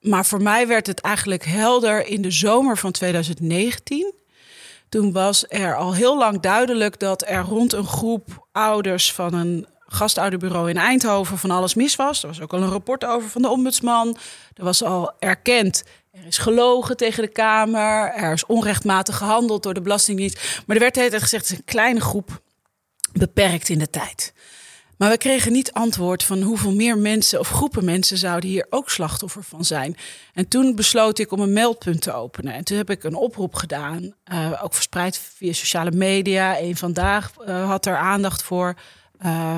maar 0.00 0.26
voor 0.26 0.42
mij 0.42 0.66
werd 0.66 0.86
het 0.86 1.00
eigenlijk 1.00 1.44
helder 1.44 2.06
in 2.06 2.22
de 2.22 2.30
zomer 2.30 2.78
van 2.78 2.92
2019. 2.92 4.14
Toen 4.88 5.12
was 5.12 5.44
er 5.48 5.76
al 5.76 5.94
heel 5.94 6.18
lang 6.18 6.40
duidelijk 6.40 7.00
dat 7.00 7.28
er 7.28 7.42
rond 7.42 7.72
een 7.72 7.86
groep 7.86 8.48
ouders 8.52 9.12
van 9.12 9.34
een 9.34 9.66
gastouderbureau 9.86 10.70
in 10.70 10.76
Eindhoven 10.76 11.38
van 11.38 11.50
alles 11.50 11.74
mis 11.74 11.96
was. 11.96 12.22
Er 12.22 12.28
was 12.28 12.40
ook 12.40 12.52
al 12.52 12.62
een 12.62 12.68
rapport 12.68 13.04
over 13.04 13.30
van 13.30 13.42
de 13.42 13.48
ombudsman. 13.48 14.16
Er 14.54 14.64
was 14.64 14.82
al 14.82 15.12
erkend 15.18 15.82
er 16.14 16.26
is 16.26 16.38
gelogen 16.38 16.96
tegen 16.96 17.22
de 17.22 17.28
Kamer. 17.28 18.12
Er 18.14 18.32
is 18.32 18.46
onrechtmatig 18.46 19.16
gehandeld 19.16 19.62
door 19.62 19.74
de 19.74 19.80
Belastingdienst. 19.80 20.62
Maar 20.66 20.76
er 20.76 20.82
werd 20.82 20.94
tijd 20.94 21.12
gezegd: 21.12 21.32
het 21.42 21.52
is 21.52 21.58
een 21.58 21.64
kleine 21.64 22.00
groep, 22.00 22.42
beperkt 23.12 23.68
in 23.68 23.78
de 23.78 23.90
tijd. 23.90 24.32
Maar 24.96 25.10
we 25.10 25.18
kregen 25.18 25.52
niet 25.52 25.72
antwoord 25.72 26.22
van 26.22 26.42
hoeveel 26.42 26.72
meer 26.72 26.98
mensen 26.98 27.40
of 27.40 27.48
groepen 27.48 27.84
mensen 27.84 28.18
zouden 28.18 28.50
hier 28.50 28.66
ook 28.70 28.90
slachtoffer 28.90 29.42
van 29.42 29.64
zijn. 29.64 29.96
En 30.34 30.48
toen 30.48 30.74
besloot 30.74 31.18
ik 31.18 31.32
om 31.32 31.40
een 31.40 31.52
meldpunt 31.52 32.02
te 32.02 32.12
openen. 32.12 32.54
En 32.54 32.64
toen 32.64 32.76
heb 32.76 32.90
ik 32.90 33.04
een 33.04 33.14
oproep 33.14 33.54
gedaan, 33.54 34.14
uh, 34.32 34.62
ook 34.64 34.74
verspreid 34.74 35.18
via 35.36 35.52
sociale 35.52 35.90
media. 35.90 36.58
Eén 36.60 36.76
vandaag 36.76 37.30
uh, 37.40 37.68
had 37.68 37.86
er 37.86 37.96
aandacht 37.96 38.42
voor, 38.42 38.74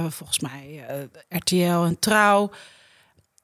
volgens 0.08 0.38
mij 0.38 0.84
RTL 1.28 1.56
en 1.84 1.98
Trouw. 1.98 2.50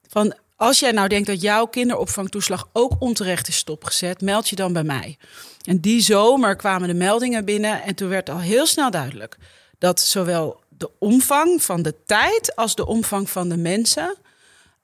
Van 0.07 0.35
als 0.55 0.79
jij 0.79 0.91
nou 0.91 1.07
denkt 1.07 1.27
dat 1.27 1.41
jouw 1.41 1.65
kinderopvangtoeslag 1.65 2.69
ook 2.73 2.95
onterecht 2.99 3.47
is 3.47 3.57
stopgezet, 3.57 4.21
meld 4.21 4.49
je 4.49 4.55
dan 4.55 4.73
bij 4.73 4.83
mij. 4.83 5.17
En 5.63 5.79
die 5.79 6.01
zomer 6.01 6.55
kwamen 6.55 6.87
de 6.87 6.93
meldingen 6.93 7.45
binnen 7.45 7.83
en 7.83 7.95
toen 7.95 8.09
werd 8.09 8.29
al 8.29 8.39
heel 8.39 8.65
snel 8.65 8.91
duidelijk 8.91 9.37
dat 9.77 9.99
zowel 9.99 10.61
de 10.69 10.89
omvang 10.99 11.63
van 11.63 11.81
de 11.81 11.95
tijd 12.05 12.55
als 12.55 12.75
de 12.75 12.85
omvang 12.85 13.29
van 13.29 13.49
de 13.49 13.57
mensen. 13.57 14.15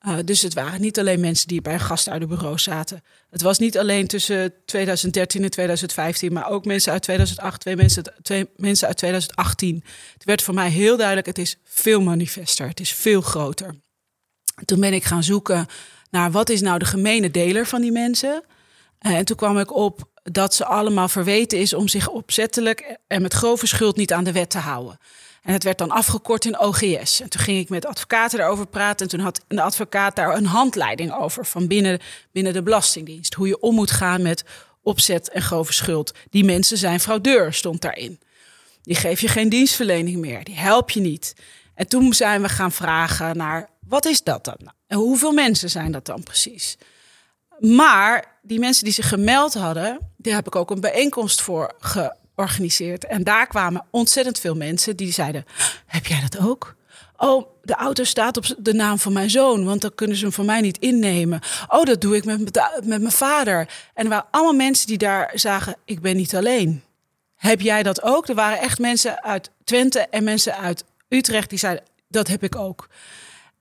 Uh, 0.07 0.17
dus 0.25 0.41
het 0.41 0.53
waren 0.53 0.81
niet 0.81 0.99
alleen 0.99 1.19
mensen 1.19 1.47
die 1.47 1.61
bij 1.61 1.73
een 1.73 1.79
gastouderbureau 1.79 2.59
zaten. 2.59 3.03
Het 3.29 3.41
was 3.41 3.59
niet 3.59 3.77
alleen 3.77 4.07
tussen 4.07 4.53
2013 4.65 5.43
en 5.43 5.49
2015, 5.49 6.33
maar 6.33 6.49
ook 6.49 6.65
mensen 6.65 6.91
uit 6.91 7.01
2008, 7.01 7.61
twee 7.61 7.75
mensen, 7.75 8.03
twee 8.21 8.49
mensen 8.55 8.87
uit 8.87 8.97
2018. 8.97 9.83
Het 10.13 10.23
werd 10.23 10.41
voor 10.41 10.53
mij 10.53 10.69
heel 10.69 10.97
duidelijk, 10.97 11.27
het 11.27 11.37
is 11.37 11.57
veel 11.63 12.01
manifester, 12.01 12.67
het 12.67 12.79
is 12.79 12.93
veel 12.93 13.21
groter. 13.21 13.75
Toen 14.65 14.79
ben 14.79 14.93
ik 14.93 15.03
gaan 15.03 15.23
zoeken 15.23 15.67
naar 16.09 16.31
wat 16.31 16.49
is 16.49 16.61
nou 16.61 16.79
de 16.79 16.85
gemene 16.85 17.31
deler 17.31 17.65
van 17.65 17.81
die 17.81 17.91
mensen. 17.91 18.43
Uh, 19.01 19.15
en 19.15 19.25
toen 19.25 19.37
kwam 19.37 19.57
ik 19.57 19.75
op 19.75 20.09
dat 20.23 20.53
ze 20.53 20.65
allemaal 20.65 21.07
verweten 21.07 21.59
is 21.59 21.73
om 21.73 21.87
zich 21.87 22.07
opzettelijk 22.07 22.97
en 23.07 23.21
met 23.21 23.33
grove 23.33 23.67
schuld 23.67 23.95
niet 23.95 24.13
aan 24.13 24.23
de 24.23 24.31
wet 24.31 24.49
te 24.49 24.57
houden. 24.57 24.97
En 25.49 25.55
het 25.55 25.63
werd 25.63 25.77
dan 25.77 25.91
afgekort 25.91 26.45
in 26.45 26.59
OGS. 26.59 27.21
En 27.21 27.29
toen 27.29 27.41
ging 27.41 27.59
ik 27.59 27.69
met 27.69 27.85
advocaten 27.85 28.37
daarover 28.37 28.67
praten. 28.67 29.05
En 29.05 29.11
toen 29.11 29.19
had 29.19 29.41
een 29.47 29.59
advocaat 29.59 30.15
daar 30.15 30.35
een 30.35 30.45
handleiding 30.45 31.13
over 31.13 31.45
van 31.45 31.67
binnen, 31.67 31.99
binnen 32.31 32.53
de 32.53 32.63
Belastingdienst. 32.63 33.33
Hoe 33.33 33.47
je 33.47 33.59
om 33.59 33.75
moet 33.75 33.91
gaan 33.91 34.21
met 34.21 34.43
opzet 34.81 35.29
en 35.29 35.41
grove 35.41 35.73
schuld. 35.73 36.13
Die 36.29 36.43
mensen 36.43 36.77
zijn 36.77 36.99
fraudeur, 36.99 37.53
stond 37.53 37.81
daarin. 37.81 38.19
Die 38.81 38.95
geef 38.95 39.21
je 39.21 39.27
geen 39.27 39.49
dienstverlening 39.49 40.17
meer, 40.17 40.43
die 40.43 40.57
help 40.57 40.89
je 40.89 40.99
niet. 40.99 41.35
En 41.75 41.87
toen 41.87 42.13
zijn 42.13 42.41
we 42.41 42.49
gaan 42.49 42.71
vragen 42.71 43.37
naar, 43.37 43.69
wat 43.87 44.05
is 44.05 44.23
dat 44.23 44.43
dan? 44.43 44.57
Nou, 44.57 44.75
en 44.87 44.97
hoeveel 44.97 45.31
mensen 45.31 45.69
zijn 45.69 45.91
dat 45.91 46.05
dan 46.05 46.23
precies? 46.23 46.77
Maar 47.59 48.39
die 48.41 48.59
mensen 48.59 48.83
die 48.83 48.93
zich 48.93 49.09
gemeld 49.09 49.53
hadden, 49.53 49.99
daar 50.17 50.35
heb 50.35 50.47
ik 50.47 50.55
ook 50.55 50.71
een 50.71 50.81
bijeenkomst 50.81 51.41
voor 51.41 51.75
georganiseerd. 52.39 53.05
En 53.05 53.23
daar 53.23 53.47
kwamen 53.47 53.85
ontzettend 53.89 54.39
veel 54.39 54.55
mensen 54.55 54.95
die 54.95 55.11
zeiden: 55.11 55.45
Heb 55.85 56.05
jij 56.05 56.21
dat 56.29 56.39
ook? 56.39 56.75
Oh, 57.17 57.49
de 57.63 57.73
auto 57.73 58.03
staat 58.03 58.37
op 58.37 58.45
de 58.57 58.73
naam 58.73 58.99
van 58.99 59.13
mijn 59.13 59.29
zoon, 59.29 59.65
want 59.65 59.81
dan 59.81 59.95
kunnen 59.95 60.17
ze 60.17 60.23
hem 60.23 60.33
voor 60.33 60.45
mij 60.45 60.61
niet 60.61 60.77
innemen. 60.77 61.39
Oh, 61.67 61.83
dat 61.83 62.01
doe 62.01 62.15
ik 62.15 62.25
met, 62.25 62.39
met 62.83 63.01
mijn 63.01 63.11
vader. 63.11 63.69
En 63.93 64.03
er 64.03 64.09
waren 64.09 64.27
allemaal 64.31 64.53
mensen 64.53 64.87
die 64.87 64.97
daar 64.97 65.31
zagen: 65.33 65.75
Ik 65.85 66.01
ben 66.01 66.15
niet 66.15 66.35
alleen. 66.35 66.83
Heb 67.35 67.61
jij 67.61 67.83
dat 67.83 68.01
ook? 68.01 68.27
Er 68.27 68.35
waren 68.35 68.59
echt 68.59 68.79
mensen 68.79 69.23
uit 69.23 69.51
Twente 69.63 69.99
en 69.99 70.23
mensen 70.23 70.57
uit 70.57 70.83
Utrecht 71.09 71.49
die 71.49 71.59
zeiden: 71.59 71.83
Dat 72.07 72.27
heb 72.27 72.43
ik 72.43 72.55
ook. 72.55 72.89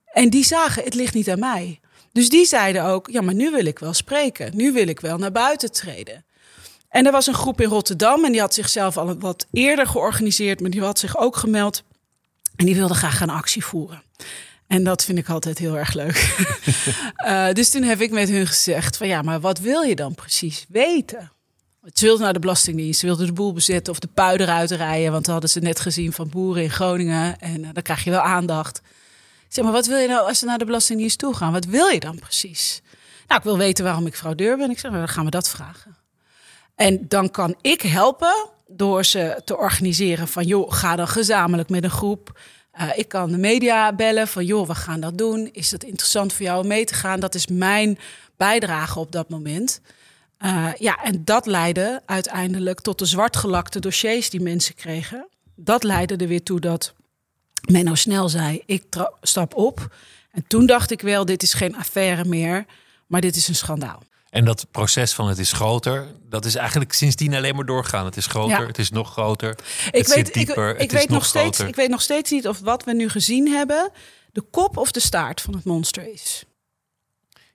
En 0.05 0.29
die 0.29 0.45
zagen: 0.45 0.83
Het 0.83 0.93
ligt 0.93 1.13
niet 1.13 1.29
aan 1.29 1.39
mij. 1.39 1.79
Dus 2.11 2.29
die 2.29 2.45
zeiden 2.45 2.83
ook: 2.83 3.09
Ja, 3.11 3.21
maar 3.21 3.33
nu 3.33 3.51
wil 3.51 3.65
ik 3.65 3.79
wel 3.79 3.93
spreken. 3.93 4.55
Nu 4.55 4.71
wil 4.71 4.87
ik 4.87 4.99
wel 4.99 5.17
naar 5.17 5.31
buiten 5.31 5.71
treden. 5.71 6.23
En 6.89 7.05
er 7.05 7.11
was 7.11 7.27
een 7.27 7.33
groep 7.33 7.61
in 7.61 7.69
Rotterdam 7.69 8.25
en 8.25 8.31
die 8.31 8.41
had 8.41 8.53
zichzelf 8.53 8.97
al 8.97 9.19
wat 9.19 9.45
eerder 9.51 9.87
georganiseerd, 9.87 10.61
maar 10.61 10.69
die 10.69 10.81
had 10.81 10.99
zich 10.99 11.17
ook 11.17 11.35
gemeld. 11.35 11.83
En 12.55 12.65
die 12.65 12.75
wilde 12.75 12.93
graag 12.93 13.21
een 13.21 13.29
actie 13.29 13.65
voeren. 13.65 14.03
En 14.67 14.83
dat 14.83 15.03
vind 15.03 15.17
ik 15.17 15.29
altijd 15.29 15.57
heel 15.57 15.77
erg 15.77 15.93
leuk. 15.93 16.35
uh, 17.25 17.51
dus 17.59 17.69
toen 17.69 17.83
heb 17.83 18.01
ik 18.01 18.11
met 18.11 18.29
hun 18.29 18.47
gezegd: 18.47 18.97
van 18.97 19.07
ja, 19.07 19.21
maar 19.21 19.39
wat 19.39 19.59
wil 19.59 19.81
je 19.81 19.95
dan 19.95 20.15
precies 20.15 20.65
weten? 20.69 21.31
Ze 21.93 22.05
wilden 22.05 22.23
naar 22.23 22.33
de 22.33 22.39
Belastingdienst, 22.39 22.99
ze 22.99 23.05
wilden 23.05 23.25
de 23.25 23.33
boel 23.33 23.53
bezetten 23.53 23.93
of 23.93 23.99
de 23.99 24.07
puider 24.07 24.47
uitrijden. 24.47 25.11
Want 25.11 25.23
dat 25.23 25.31
hadden 25.31 25.49
ze 25.49 25.59
net 25.59 25.79
gezien 25.79 26.13
van 26.13 26.29
boeren 26.29 26.63
in 26.63 26.69
Groningen. 26.69 27.39
En 27.39 27.59
uh, 27.59 27.69
dan 27.73 27.83
krijg 27.83 28.03
je 28.03 28.09
wel 28.09 28.19
aandacht. 28.19 28.81
zeg 29.47 29.63
maar, 29.63 29.73
wat 29.73 29.85
wil 29.85 29.97
je 29.97 30.07
nou 30.07 30.27
als 30.27 30.39
ze 30.39 30.45
naar 30.45 30.57
de 30.57 30.65
Belastingdienst 30.65 31.19
toe 31.19 31.35
gaan? 31.35 31.51
Wat 31.51 31.65
wil 31.65 31.87
je 31.87 31.99
dan 31.99 32.19
precies? 32.19 32.81
Nou, 33.27 33.39
ik 33.39 33.45
wil 33.45 33.57
weten 33.57 33.83
waarom 33.83 34.05
ik 34.05 34.15
fraudeur 34.15 34.57
ben. 34.57 34.69
Ik 34.69 34.79
zeg, 34.79 34.91
nou, 34.91 35.03
dan 35.05 35.13
gaan 35.13 35.25
we 35.25 35.31
dat 35.31 35.49
vragen. 35.49 35.98
En 36.79 37.05
dan 37.07 37.31
kan 37.31 37.55
ik 37.61 37.81
helpen 37.81 38.49
door 38.67 39.05
ze 39.05 39.41
te 39.45 39.57
organiseren 39.57 40.27
van, 40.27 40.45
joh, 40.45 40.73
ga 40.73 40.95
dan 40.95 41.07
gezamenlijk 41.07 41.69
met 41.69 41.83
een 41.83 41.89
groep. 41.89 42.39
Uh, 42.79 42.89
ik 42.95 43.07
kan 43.07 43.31
de 43.31 43.37
media 43.37 43.93
bellen 43.93 44.27
van, 44.27 44.45
joh, 44.45 44.67
we 44.67 44.75
gaan 44.75 44.99
dat 44.99 45.17
doen. 45.17 45.49
Is 45.51 45.69
dat 45.69 45.83
interessant 45.83 46.33
voor 46.33 46.45
jou 46.45 46.61
om 46.61 46.67
mee 46.67 46.85
te 46.85 46.93
gaan? 46.93 47.19
Dat 47.19 47.35
is 47.35 47.47
mijn 47.47 47.99
bijdrage 48.37 48.99
op 48.99 49.11
dat 49.11 49.29
moment. 49.29 49.81
Uh, 50.39 50.67
ja, 50.77 51.03
en 51.03 51.25
dat 51.25 51.45
leidde 51.45 52.01
uiteindelijk 52.05 52.79
tot 52.81 52.99
de 52.99 53.05
zwartgelakte 53.05 53.79
dossiers 53.79 54.29
die 54.29 54.41
mensen 54.41 54.75
kregen. 54.75 55.27
Dat 55.55 55.83
leidde 55.83 56.15
er 56.15 56.27
weer 56.27 56.43
toe 56.43 56.59
dat 56.59 56.93
Menno 57.71 57.95
Snel 57.95 58.29
zei, 58.29 58.61
ik 58.65 58.83
stap 59.21 59.55
op. 59.55 59.95
En 60.31 60.45
toen 60.47 60.65
dacht 60.65 60.91
ik 60.91 61.01
wel, 61.01 61.25
dit 61.25 61.43
is 61.43 61.53
geen 61.53 61.75
affaire 61.75 62.25
meer, 62.25 62.65
maar 63.07 63.21
dit 63.21 63.35
is 63.35 63.47
een 63.47 63.55
schandaal. 63.55 64.03
En 64.29 64.45
dat 64.45 64.65
proces 64.71 65.13
van 65.13 65.27
het 65.27 65.39
is 65.39 65.51
groter, 65.51 66.07
dat 66.29 66.45
is 66.45 66.55
eigenlijk 66.55 66.93
sindsdien 66.93 67.35
alleen 67.35 67.55
maar 67.55 67.65
doorgaan. 67.65 68.05
Het 68.05 68.17
is 68.17 68.25
groter, 68.25 68.67
het 68.67 68.77
is 68.77 68.89
nog 68.89 69.11
groter. 69.11 69.49
Ik 69.85 70.05
het 70.05 70.15
weet, 70.15 70.33
dieper, 70.33 70.75
ik, 70.75 70.81
ik 70.81 70.91
weet 70.91 71.09
nog, 71.09 71.25
steeds, 71.25 71.59
ik 71.59 71.75
weet 71.75 71.89
nog 71.89 72.01
steeds 72.01 72.31
niet 72.31 72.47
of 72.47 72.59
wat 72.59 72.83
we 72.83 72.93
nu 72.93 73.09
gezien 73.09 73.47
hebben, 73.47 73.91
de 74.31 74.41
kop 74.41 74.77
of 74.77 74.91
de 74.91 74.99
staart 74.99 75.41
van 75.41 75.53
het 75.53 75.63
monster 75.63 76.13
is. 76.13 76.43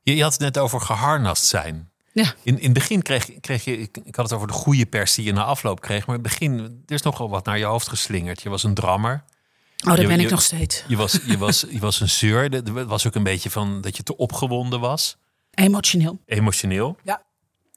Je, 0.03 0.17
je 0.17 0.23
had 0.23 0.33
het 0.33 0.41
net 0.41 0.59
over 0.59 0.81
geharnast 0.81 1.45
zijn. 1.45 1.91
Ja. 2.13 2.35
In, 2.43 2.59
in 2.59 2.65
het 2.65 2.73
begin 2.73 3.03
kreeg, 3.03 3.41
kreeg 3.41 3.65
je, 3.65 3.79
ik, 3.79 3.97
ik 4.05 4.15
had 4.17 4.25
het 4.25 4.35
over 4.35 4.47
de 4.47 4.53
goede 4.53 4.87
pers 4.87 5.15
die 5.15 5.25
je 5.25 5.33
na 5.33 5.45
afloop 5.45 5.81
kreeg, 5.81 6.07
maar 6.07 6.17
in 6.17 6.23
het 6.23 6.33
begin, 6.33 6.59
er 6.87 6.95
is 6.95 7.03
nogal 7.03 7.29
wat 7.29 7.45
naar 7.45 7.59
je 7.59 7.65
hoofd 7.65 7.89
geslingerd. 7.89 8.43
Je 8.43 8.49
was 8.49 8.63
een 8.63 8.75
drammer. 8.75 9.25
Oh, 9.87 9.97
dat 9.97 10.07
ben 10.07 10.21
ik 10.21 10.31
nog 10.31 10.43
steeds. 10.43 10.85
Je 10.89 10.97
was, 10.97 11.19
je, 11.27 11.39
was, 11.39 11.65
je 11.71 11.79
was 11.79 12.01
een 12.01 12.09
zeur. 12.09 12.43
Het 12.43 12.69
was 12.69 13.07
ook 13.07 13.15
een 13.15 13.23
beetje 13.23 13.51
van 13.51 13.81
dat 13.81 13.97
je 13.97 14.03
te 14.03 14.17
opgewonden 14.17 14.81
was. 14.81 15.17
Emotioneel. 15.55 16.19
Emotioneel. 16.27 16.97
Ja. 17.03 17.23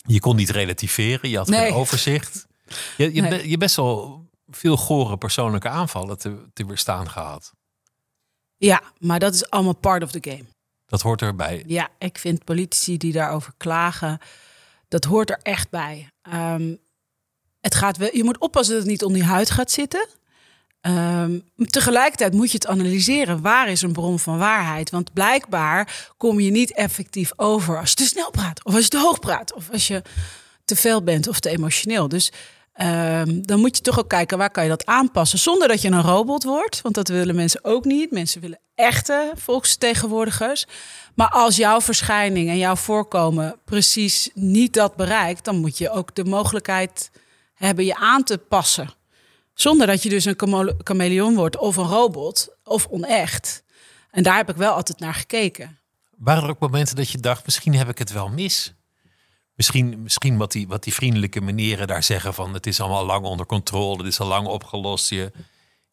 Je 0.05 0.19
kon 0.19 0.35
niet 0.35 0.49
relativeren, 0.49 1.29
je 1.29 1.37
had 1.37 1.49
geen 1.49 1.73
overzicht. 1.73 2.47
Je, 2.97 3.13
je, 3.13 3.21
nee. 3.21 3.49
je 3.49 3.57
best 3.57 3.75
wel 3.75 4.25
veel 4.47 4.77
gore 4.77 5.17
persoonlijke 5.17 5.69
aanvallen 5.69 6.17
te, 6.17 6.47
te 6.53 6.65
weerstaan 6.65 7.09
gehad. 7.09 7.53
Ja, 8.57 8.81
maar 8.99 9.19
dat 9.19 9.33
is 9.33 9.49
allemaal 9.49 9.75
part 9.75 10.03
of 10.03 10.11
the 10.11 10.29
game. 10.29 10.45
Dat 10.85 11.01
hoort 11.01 11.21
erbij. 11.21 11.63
Ja, 11.67 11.89
ik 11.97 12.17
vind 12.17 12.43
politici 12.43 12.97
die 12.97 13.11
daarover 13.11 13.53
klagen, 13.57 14.19
dat 14.87 15.03
hoort 15.03 15.29
er 15.29 15.39
echt 15.41 15.69
bij. 15.69 16.09
Um, 16.33 16.79
het 17.61 17.75
gaat 17.75 17.97
wel, 17.97 18.09
je 18.15 18.23
moet 18.23 18.37
oppassen 18.37 18.73
dat 18.73 18.83
het 18.83 18.91
niet 18.91 19.03
onder 19.03 19.19
die 19.19 19.29
huid 19.29 19.49
gaat 19.49 19.71
zitten. 19.71 20.07
Um, 20.81 21.43
tegelijkertijd 21.55 22.33
moet 22.33 22.51
je 22.51 22.57
het 22.57 22.67
analyseren. 22.67 23.41
Waar 23.41 23.69
is 23.69 23.81
een 23.81 23.91
bron 23.91 24.19
van 24.19 24.37
waarheid? 24.37 24.89
Want 24.89 25.13
blijkbaar 25.13 26.11
kom 26.17 26.39
je 26.39 26.51
niet 26.51 26.73
effectief 26.73 27.31
over 27.35 27.79
als 27.79 27.89
je 27.89 27.95
te 27.95 28.05
snel 28.05 28.31
praat, 28.31 28.63
of 28.65 28.73
als 28.73 28.83
je 28.83 28.89
te 28.89 28.99
hoog 28.99 29.19
praat, 29.19 29.53
of 29.53 29.71
als 29.71 29.87
je 29.87 30.01
te 30.65 30.75
veel 30.75 31.03
bent 31.03 31.27
of 31.27 31.39
te 31.39 31.49
emotioneel. 31.49 32.07
Dus 32.07 32.31
um, 32.81 33.45
dan 33.45 33.59
moet 33.59 33.77
je 33.77 33.81
toch 33.81 33.99
ook 33.99 34.09
kijken 34.09 34.37
waar 34.37 34.49
kan 34.49 34.63
je 34.63 34.69
dat 34.69 34.85
aanpassen 34.85 35.39
zonder 35.39 35.67
dat 35.67 35.81
je 35.81 35.89
een 35.89 36.01
robot 36.01 36.43
wordt. 36.43 36.81
Want 36.81 36.95
dat 36.95 37.07
willen 37.07 37.35
mensen 37.35 37.63
ook 37.63 37.85
niet. 37.85 38.11
Mensen 38.11 38.41
willen 38.41 38.59
echte 38.75 39.31
volksvertegenwoordigers. 39.35 40.65
Maar 41.15 41.29
als 41.29 41.55
jouw 41.55 41.81
verschijning 41.81 42.49
en 42.49 42.57
jouw 42.57 42.75
voorkomen 42.75 43.59
precies 43.65 44.29
niet 44.33 44.73
dat 44.73 44.95
bereikt, 44.95 45.45
dan 45.45 45.55
moet 45.55 45.77
je 45.77 45.89
ook 45.89 46.15
de 46.15 46.25
mogelijkheid 46.25 47.11
hebben 47.53 47.85
je 47.85 47.95
aan 47.95 48.23
te 48.23 48.37
passen. 48.37 48.89
Zonder 49.59 49.87
dat 49.87 50.03
je 50.03 50.09
dus 50.09 50.25
een 50.25 50.75
chameleon 50.83 51.35
wordt 51.35 51.57
of 51.57 51.75
een 51.75 51.87
robot 51.87 52.57
of 52.63 52.87
onecht. 52.87 53.63
En 54.11 54.23
daar 54.23 54.35
heb 54.35 54.49
ik 54.49 54.55
wel 54.55 54.73
altijd 54.73 54.99
naar 54.99 55.13
gekeken. 55.13 55.79
Waren 56.17 56.43
er 56.43 56.49
ook 56.49 56.59
momenten 56.59 56.95
dat 56.95 57.09
je 57.09 57.17
dacht, 57.17 57.45
misschien 57.45 57.75
heb 57.75 57.89
ik 57.89 57.97
het 57.97 58.11
wel 58.11 58.29
mis? 58.29 58.73
Misschien, 59.53 60.01
misschien 60.01 60.37
wat, 60.37 60.51
die, 60.51 60.67
wat 60.67 60.83
die 60.83 60.93
vriendelijke 60.93 61.41
meneren 61.41 61.87
daar 61.87 62.03
zeggen 62.03 62.33
van 62.33 62.53
het 62.53 62.67
is 62.67 62.79
allemaal 62.79 63.05
lang 63.05 63.25
onder 63.25 63.45
controle, 63.45 63.97
het 63.97 64.07
is 64.07 64.19
al 64.19 64.27
lang 64.27 64.47
opgelost. 64.47 65.09
Je, 65.09 65.31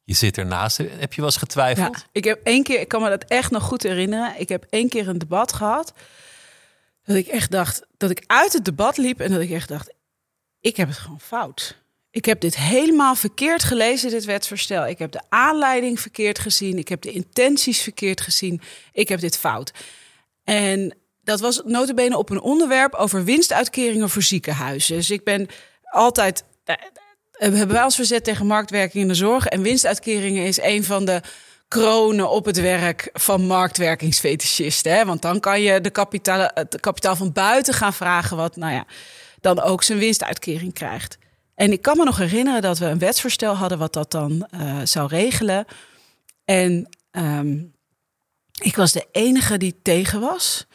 je 0.03 0.15
zit 0.15 0.39
ernaast. 0.39 0.77
Heb 0.77 1.13
je 1.13 1.21
wel 1.21 1.31
eens 1.31 1.37
getwijfeld? 1.37 1.97
Ja, 1.97 2.03
ik 2.13 2.25
heb 2.25 2.41
één 2.43 2.63
keer, 2.63 2.81
ik 2.81 2.89
kan 2.89 3.03
me 3.03 3.09
dat 3.09 3.25
echt 3.25 3.51
nog 3.51 3.63
goed 3.63 3.83
herinneren. 3.83 4.41
Ik 4.41 4.49
heb 4.49 4.67
één 4.71 4.89
keer 4.89 5.09
een 5.09 5.19
debat 5.19 5.53
gehad. 5.53 5.93
Dat 7.05 7.17
ik 7.17 7.27
echt 7.27 7.51
dacht, 7.51 7.87
dat 7.97 8.11
ik 8.11 8.25
uit 8.27 8.53
het 8.53 8.65
debat 8.65 8.97
liep 8.97 9.21
en 9.21 9.31
dat 9.31 9.41
ik 9.41 9.51
echt 9.51 9.69
dacht, 9.69 9.95
ik 10.61 10.77
heb 10.77 10.89
het 10.89 10.99
gewoon 10.99 11.21
fout. 11.21 11.83
Ik 12.15 12.25
heb 12.25 12.41
dit 12.41 12.57
helemaal 12.57 13.15
verkeerd 13.15 13.63
gelezen, 13.63 14.11
dit 14.11 14.25
wetsvoorstel. 14.25 14.87
Ik 14.87 14.99
heb 14.99 15.13
de 15.13 15.21
aanleiding 15.29 16.01
verkeerd 16.01 16.39
gezien. 16.39 16.79
Ik 16.79 16.89
heb 16.89 17.03
de 17.03 17.11
intenties 17.11 17.81
verkeerd 17.81 18.21
gezien. 18.21 18.61
Ik 18.93 19.09
heb 19.09 19.21
dit 19.21 19.39
fout. 19.39 19.73
En 20.45 20.97
dat 21.23 21.41
was 21.41 21.63
notabene 21.65 22.17
op 22.17 22.31
een 22.31 22.41
onderwerp 22.41 22.95
over 22.95 23.25
winstuitkeringen 23.25 24.11
voor 24.11 24.23
ziekenhuizen. 24.23 24.97
Dus 24.97 25.11
ik 25.11 25.25
ben 25.25 25.49
altijd... 25.83 26.45
Eh, 26.65 26.77
we 27.31 27.57
hebben 27.57 27.77
wij 27.77 27.85
ons 27.85 27.95
verzet 27.95 28.25
tegen 28.25 28.47
marktwerking 28.47 29.03
in 29.03 29.09
de 29.09 29.15
zorg. 29.15 29.47
En 29.47 29.63
winstuitkeringen 29.63 30.45
is 30.47 30.61
een 30.61 30.85
van 30.85 31.05
de 31.05 31.21
kronen 31.69 32.31
op 32.31 32.45
het 32.45 32.61
werk 32.61 33.11
van 33.13 33.47
marktwerkingsfetischisten. 33.47 35.07
Want 35.07 35.23
dan 35.23 35.41
kan 35.41 35.61
je 35.61 35.81
de 35.81 35.91
kapitaal, 35.91 36.51
het 36.55 36.81
kapitaal 36.81 37.17
van 37.17 37.33
buiten 37.33 37.75
gaan 37.75 37.95
vragen... 37.95 38.37
wat 38.37 38.57
nou 38.57 38.73
ja, 38.73 38.87
dan 39.41 39.61
ook 39.61 39.83
zijn 39.83 39.99
winstuitkering 39.99 40.73
krijgt. 40.75 41.19
En 41.55 41.73
ik 41.73 41.83
kan 41.83 41.97
me 41.97 42.05
nog 42.05 42.17
herinneren 42.17 42.63
dat 42.63 42.79
we 42.79 42.87
een 42.87 42.99
wetsvoorstel 42.99 43.55
hadden 43.55 43.79
wat 43.79 43.93
dat 43.93 44.11
dan 44.11 44.49
uh, 44.55 44.81
zou 44.85 45.09
regelen. 45.09 45.65
En 46.45 46.89
um, 47.11 47.75
ik 48.63 48.77
was 48.77 48.93
de 48.93 49.07
enige 49.13 49.57
die 49.57 49.81
tegen 49.83 50.21
was. 50.21 50.67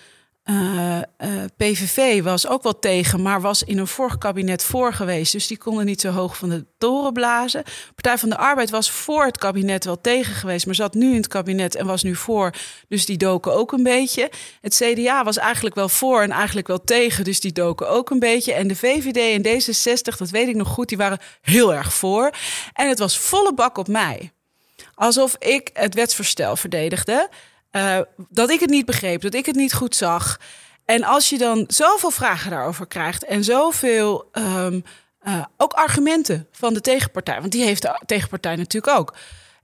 Uh, 0.50 0.96
uh, 0.96 1.44
PVV 1.58 2.24
was 2.24 2.48
ook 2.48 2.64
wel 2.64 2.80
tegen, 2.80 3.22
maar 3.22 3.42
was 3.42 3.64
in 3.64 3.78
een 3.78 3.88
vorig 3.88 4.18
kabinet 4.18 4.64
voor 4.64 4.94
geweest. 4.94 5.32
Dus 5.32 5.48
die 5.48 5.58
konden 5.58 5.86
niet 5.86 6.02
zo 6.02 6.10
hoog 6.10 6.38
van 6.38 6.50
de 6.50 6.66
toren 6.78 7.14
blazen. 7.14 7.64
Partij 7.96 8.18
van 8.18 8.30
de 8.30 8.38
Arbeid 8.38 8.70
was 8.70 8.92
voor 8.92 9.26
het 9.26 9.38
kabinet 9.38 9.86
wel 9.86 10.02
tegen 10.02 10.34
geweest, 10.34 10.66
maar 10.66 10.76
zat 10.76 10.94
nu 10.94 11.10
in 11.10 11.16
het 11.16 11.28
kabinet 11.28 11.76
en 11.76 11.86
was 11.86 12.04
nu 12.04 12.16
voor. 12.16 12.54
Dus 12.88 13.06
die 13.06 13.18
doken 13.18 13.54
ook 13.54 13.72
een 13.72 13.84
beetje. 13.84 14.32
Het 14.62 14.76
CDA 14.84 15.24
was 15.24 15.38
eigenlijk 15.38 15.76
wel 15.76 15.90
voor 15.90 16.22
en 16.22 16.32
eigenlijk 16.32 16.68
wel 16.68 16.84
tegen, 16.84 17.24
dus 17.24 17.40
die 17.40 17.52
doken 17.52 17.90
ook 17.90 18.10
een 18.10 18.20
beetje. 18.20 18.54
En 18.54 18.68
de 18.68 18.76
VVD 18.76 19.46
en 19.46 19.62
D66, 19.62 20.18
dat 20.18 20.30
weet 20.30 20.48
ik 20.48 20.56
nog 20.56 20.68
goed, 20.68 20.90
die 20.90 20.98
waren 20.98 21.20
heel 21.42 21.74
erg 21.74 21.94
voor. 21.94 22.32
En 22.74 22.90
het 22.90 23.00
was 23.00 23.18
volle 23.18 23.54
bak 23.54 23.78
op 23.78 23.88
mij. 23.88 24.32
Alsof 24.94 25.36
ik 25.40 25.70
het 25.74 25.94
wetsvoorstel 25.94 26.56
verdedigde. 26.56 27.30
Uh, 27.72 28.00
dat 28.30 28.50
ik 28.50 28.60
het 28.60 28.70
niet 28.70 28.86
begreep, 28.86 29.22
dat 29.22 29.34
ik 29.34 29.46
het 29.46 29.56
niet 29.56 29.74
goed 29.74 29.96
zag. 29.96 30.40
En 30.86 31.04
als 31.04 31.30
je 31.30 31.38
dan 31.38 31.64
zoveel 31.68 32.12
vragen 32.12 32.52
daarover 32.52 32.88
krijgt 32.88 33.24
en 33.24 33.44
zoveel 33.44 34.30
um, 34.34 34.84
uh, 35.28 35.44
ook 35.58 35.74
argumenten 35.74 36.48
van 36.52 36.74
de 36.74 36.82
tegenpartij, 36.82 37.40
want 37.40 37.52
die 37.52 37.64
heeft 37.64 37.82
de 37.82 38.02
tegenpartij 38.06 38.56
natuurlijk 38.56 38.98
ook. 38.98 39.16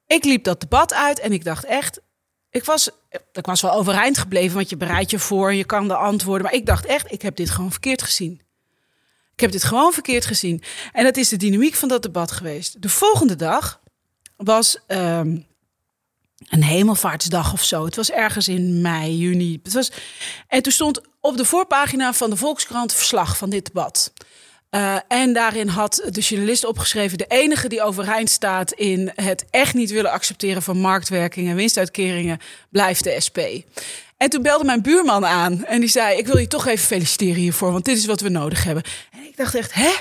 Ik 0.07 0.23
liep 0.23 0.43
dat 0.43 0.59
debat 0.59 0.93
uit 0.93 1.19
en 1.19 1.31
ik 1.31 1.43
dacht 1.43 1.65
echt, 1.65 2.01
ik 2.49 2.65
was, 2.65 2.89
ik 3.33 3.45
was 3.45 3.61
wel 3.61 3.71
overeind 3.71 4.17
gebleven, 4.17 4.55
want 4.55 4.69
je 4.69 4.77
bereidt 4.77 5.11
je 5.11 5.19
voor 5.19 5.49
en 5.49 5.57
je 5.57 5.65
kan 5.65 5.87
de 5.87 5.95
antwoorden. 5.95 6.43
Maar 6.43 6.55
ik 6.55 6.65
dacht 6.65 6.85
echt, 6.85 7.11
ik 7.11 7.21
heb 7.21 7.35
dit 7.35 7.49
gewoon 7.49 7.71
verkeerd 7.71 8.01
gezien. 8.01 8.41
Ik 9.33 9.41
heb 9.41 9.51
dit 9.51 9.63
gewoon 9.63 9.93
verkeerd 9.93 10.25
gezien. 10.25 10.63
En 10.91 11.03
dat 11.03 11.17
is 11.17 11.29
de 11.29 11.37
dynamiek 11.37 11.75
van 11.75 11.87
dat 11.87 12.01
debat 12.01 12.31
geweest. 12.31 12.81
De 12.81 12.89
volgende 12.89 13.35
dag 13.35 13.81
was 14.37 14.77
ehm, 14.87 15.37
een 16.49 16.63
hemelvaartsdag 16.63 17.53
of 17.53 17.63
zo. 17.63 17.85
Het 17.85 17.95
was 17.95 18.11
ergens 18.11 18.47
in 18.47 18.81
mei, 18.81 19.17
juni. 19.17 19.59
Het 19.63 19.73
was... 19.73 19.91
En 20.47 20.61
toen 20.61 20.71
stond 20.71 21.01
op 21.21 21.37
de 21.37 21.45
voorpagina 21.45 22.13
van 22.13 22.29
de 22.29 22.35
Volkskrant 22.35 22.93
verslag 22.93 23.37
van 23.37 23.49
dit 23.49 23.65
debat. 23.65 24.13
Uh, 24.71 24.95
en 25.07 25.33
daarin 25.33 25.67
had 25.67 26.01
de 26.09 26.21
journalist 26.21 26.65
opgeschreven: 26.65 27.17
de 27.17 27.25
enige 27.27 27.67
die 27.67 27.81
overeind 27.81 28.29
staat 28.29 28.71
in 28.71 29.11
het 29.15 29.45
echt 29.49 29.73
niet 29.73 29.91
willen 29.91 30.11
accepteren 30.11 30.61
van 30.61 30.77
marktwerking 30.77 31.49
en 31.49 31.55
winstuitkeringen 31.55 32.39
blijft 32.69 33.03
de 33.03 33.15
SP. 33.25 33.39
En 34.17 34.29
toen 34.29 34.41
belde 34.41 34.63
mijn 34.63 34.81
buurman 34.81 35.25
aan 35.25 35.65
en 35.65 35.79
die 35.79 35.89
zei: 35.89 36.17
Ik 36.17 36.27
wil 36.27 36.37
je 36.37 36.47
toch 36.47 36.67
even 36.67 36.85
feliciteren 36.85 37.41
hiervoor, 37.41 37.71
want 37.71 37.85
dit 37.85 37.97
is 37.97 38.05
wat 38.05 38.21
we 38.21 38.29
nodig 38.29 38.63
hebben. 38.63 38.83
En 39.11 39.23
ik 39.25 39.37
dacht 39.37 39.55
echt, 39.55 39.73
hè? 39.73 39.91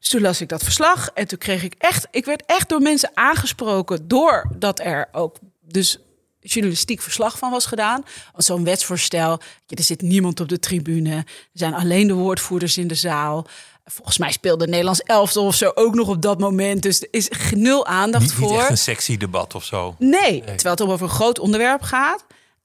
Dus 0.00 0.08
toen 0.08 0.20
las 0.20 0.40
ik 0.40 0.48
dat 0.48 0.62
verslag 0.62 1.10
en 1.14 1.26
toen 1.26 1.38
kreeg 1.38 1.62
ik 1.62 1.74
echt, 1.78 2.06
ik 2.10 2.24
werd 2.24 2.42
echt 2.46 2.68
door 2.68 2.80
mensen 2.80 3.10
aangesproken 3.14 4.08
doordat 4.08 4.80
er 4.80 5.08
ook 5.12 5.36
dus 5.72 5.98
journalistiek 6.40 7.00
verslag 7.00 7.38
van 7.38 7.50
was 7.50 7.66
gedaan. 7.66 8.02
Zo'n 8.36 8.64
wetsvoorstel, 8.64 9.40
er 9.66 9.82
zit 9.82 10.02
niemand 10.02 10.40
op 10.40 10.48
de 10.48 10.58
tribune, 10.58 11.14
er 11.14 11.24
zijn 11.52 11.74
alleen 11.74 12.06
de 12.06 12.14
woordvoerders 12.14 12.78
in 12.78 12.88
de 12.88 12.94
zaal. 12.94 13.46
Volgens 13.84 14.18
mij 14.18 14.32
speelde 14.32 14.66
Nederlands 14.66 15.00
elftal 15.00 15.46
of 15.46 15.54
zo 15.54 15.70
ook 15.74 15.94
nog 15.94 16.08
op 16.08 16.22
dat 16.22 16.38
moment. 16.38 16.82
Dus 16.82 17.00
er 17.00 17.08
is 17.10 17.28
nul 17.54 17.86
aandacht 17.86 18.24
niet, 18.24 18.32
voor. 18.32 18.50
Niet 18.50 18.60
echt 18.60 18.70
een 18.70 18.78
sexy 18.78 19.16
debat 19.16 19.54
of 19.54 19.64
zo. 19.64 19.94
Nee, 19.98 20.40
terwijl 20.44 20.74
het 20.74 20.80
over 20.80 21.02
een 21.02 21.12
groot 21.12 21.38
onderwerp 21.38 21.82
gaat. 21.82 22.24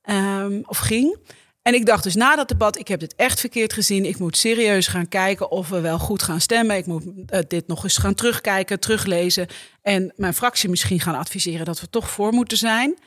Um, 0.09 0.61
of 0.65 0.77
ging. 0.77 1.17
En 1.65 1.73
ik 1.73 1.85
dacht 1.85 2.03
dus 2.03 2.15
na 2.15 2.35
dat 2.35 2.47
debat, 2.47 2.79
ik 2.79 2.87
heb 2.87 2.99
dit 2.99 3.15
echt 3.15 3.39
verkeerd 3.39 3.73
gezien. 3.73 4.05
Ik 4.05 4.19
moet 4.19 4.37
serieus 4.37 4.87
gaan 4.87 5.07
kijken 5.07 5.51
of 5.51 5.69
we 5.69 5.79
wel 5.79 5.99
goed 5.99 6.23
gaan 6.23 6.41
stemmen. 6.41 6.77
Ik 6.77 6.85
moet 6.85 7.03
uh, 7.05 7.39
dit 7.47 7.67
nog 7.67 7.83
eens 7.83 7.97
gaan 7.97 8.13
terugkijken, 8.13 8.79
teruglezen. 8.79 9.47
En 9.81 10.13
mijn 10.15 10.33
fractie 10.33 10.69
misschien 10.69 10.99
gaan 10.99 11.15
adviseren 11.15 11.65
dat 11.65 11.81
we 11.81 11.89
toch 11.89 12.09
voor 12.09 12.33
moeten 12.33 12.57
zijn. 12.57 12.97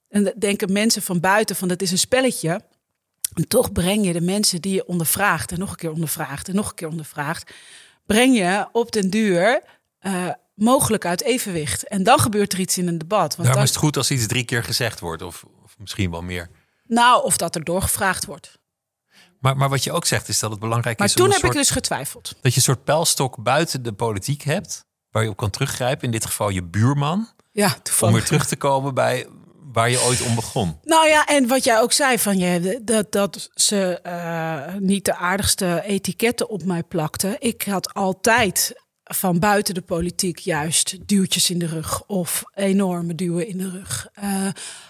en 0.08 0.24
dan 0.24 0.32
denken 0.36 0.72
mensen 0.72 1.02
van 1.02 1.20
buiten 1.20 1.56
van 1.56 1.68
dat 1.68 1.82
is 1.82 1.90
een 1.90 1.98
spelletje. 1.98 2.60
En 3.34 3.48
toch 3.48 3.72
breng 3.72 4.06
je 4.06 4.12
de 4.12 4.20
mensen 4.20 4.60
die 4.60 4.74
je 4.74 4.86
ondervraagt 4.86 5.52
en 5.52 5.58
nog 5.58 5.70
een 5.70 5.76
keer 5.76 5.92
ondervraagt 5.92 6.48
en 6.48 6.54
nog 6.54 6.68
een 6.68 6.74
keer 6.74 6.88
ondervraagt, 6.88 7.50
breng 8.06 8.36
je 8.36 8.68
op 8.72 8.92
den 8.92 9.10
duur 9.10 9.62
uh, 10.02 10.28
mogelijk 10.54 11.04
uit 11.06 11.22
evenwicht. 11.22 11.88
En 11.88 12.02
dan 12.02 12.18
gebeurt 12.18 12.52
er 12.52 12.58
iets 12.60 12.78
in 12.78 12.88
een 12.88 12.98
debat. 12.98 13.36
Want 13.36 13.44
Daarom 13.48 13.64
is 13.64 13.70
het 13.70 13.78
goed 13.78 13.96
als 13.96 14.10
iets 14.10 14.26
drie 14.26 14.44
keer 14.44 14.64
gezegd 14.64 15.00
wordt, 15.00 15.22
of, 15.22 15.44
of 15.64 15.74
misschien 15.78 16.10
wel 16.10 16.22
meer. 16.22 16.50
Nou, 16.86 17.24
of 17.24 17.36
dat 17.36 17.54
er 17.54 17.64
doorgevraagd 17.64 18.24
wordt. 18.24 18.58
Maar, 19.40 19.56
maar 19.56 19.68
wat 19.68 19.84
je 19.84 19.92
ook 19.92 20.06
zegt 20.06 20.28
is 20.28 20.38
dat 20.38 20.50
het 20.50 20.60
belangrijk 20.60 20.98
Maar 20.98 21.06
is 21.06 21.12
toen 21.12 21.22
om 21.24 21.28
een 21.28 21.36
heb 21.36 21.44
soort, 21.44 21.54
ik 21.56 21.60
dus 21.66 21.70
getwijfeld. 21.76 22.34
dat 22.40 22.50
je 22.52 22.56
een 22.56 22.62
soort 22.62 22.84
pijlstok 22.84 23.42
buiten 23.42 23.82
de 23.82 23.92
politiek 23.92 24.42
hebt, 24.42 24.84
waar 25.10 25.22
je 25.22 25.28
op 25.28 25.36
kan 25.36 25.50
teruggrijpen. 25.50 26.04
In 26.04 26.10
dit 26.10 26.26
geval 26.26 26.48
je 26.48 26.62
buurman, 26.62 27.28
Ja, 27.52 27.74
om 27.74 27.82
toevallig. 27.82 28.14
weer 28.14 28.24
terug 28.24 28.46
te 28.46 28.56
komen 28.56 28.94
bij 28.94 29.26
waar 29.72 29.90
je 29.90 30.02
ooit 30.02 30.22
om 30.22 30.34
begon. 30.34 30.78
Nou 30.82 31.08
ja, 31.08 31.26
en 31.26 31.46
wat 31.46 31.64
jij 31.64 31.80
ook 31.80 31.92
zei 31.92 32.18
van 32.18 32.38
je, 32.38 32.80
dat, 32.82 33.12
dat 33.12 33.50
ze 33.54 34.00
uh, 34.06 34.74
niet 34.78 35.04
de 35.04 35.16
aardigste 35.16 35.82
etiketten 35.84 36.48
op 36.48 36.64
mij 36.64 36.82
plakten. 36.82 37.36
Ik 37.38 37.62
had 37.62 37.94
altijd 37.94 38.74
van 39.14 39.38
buiten 39.38 39.74
de 39.74 39.80
politiek 39.80 40.38
juist 40.38 40.96
duwtjes 41.06 41.50
in 41.50 41.58
de 41.58 41.66
rug 41.66 42.02
of 42.06 42.44
enorme 42.54 43.14
duwen 43.14 43.48
in 43.48 43.58
de 43.58 43.70
rug. 43.70 44.08
Uh, 44.24 44.46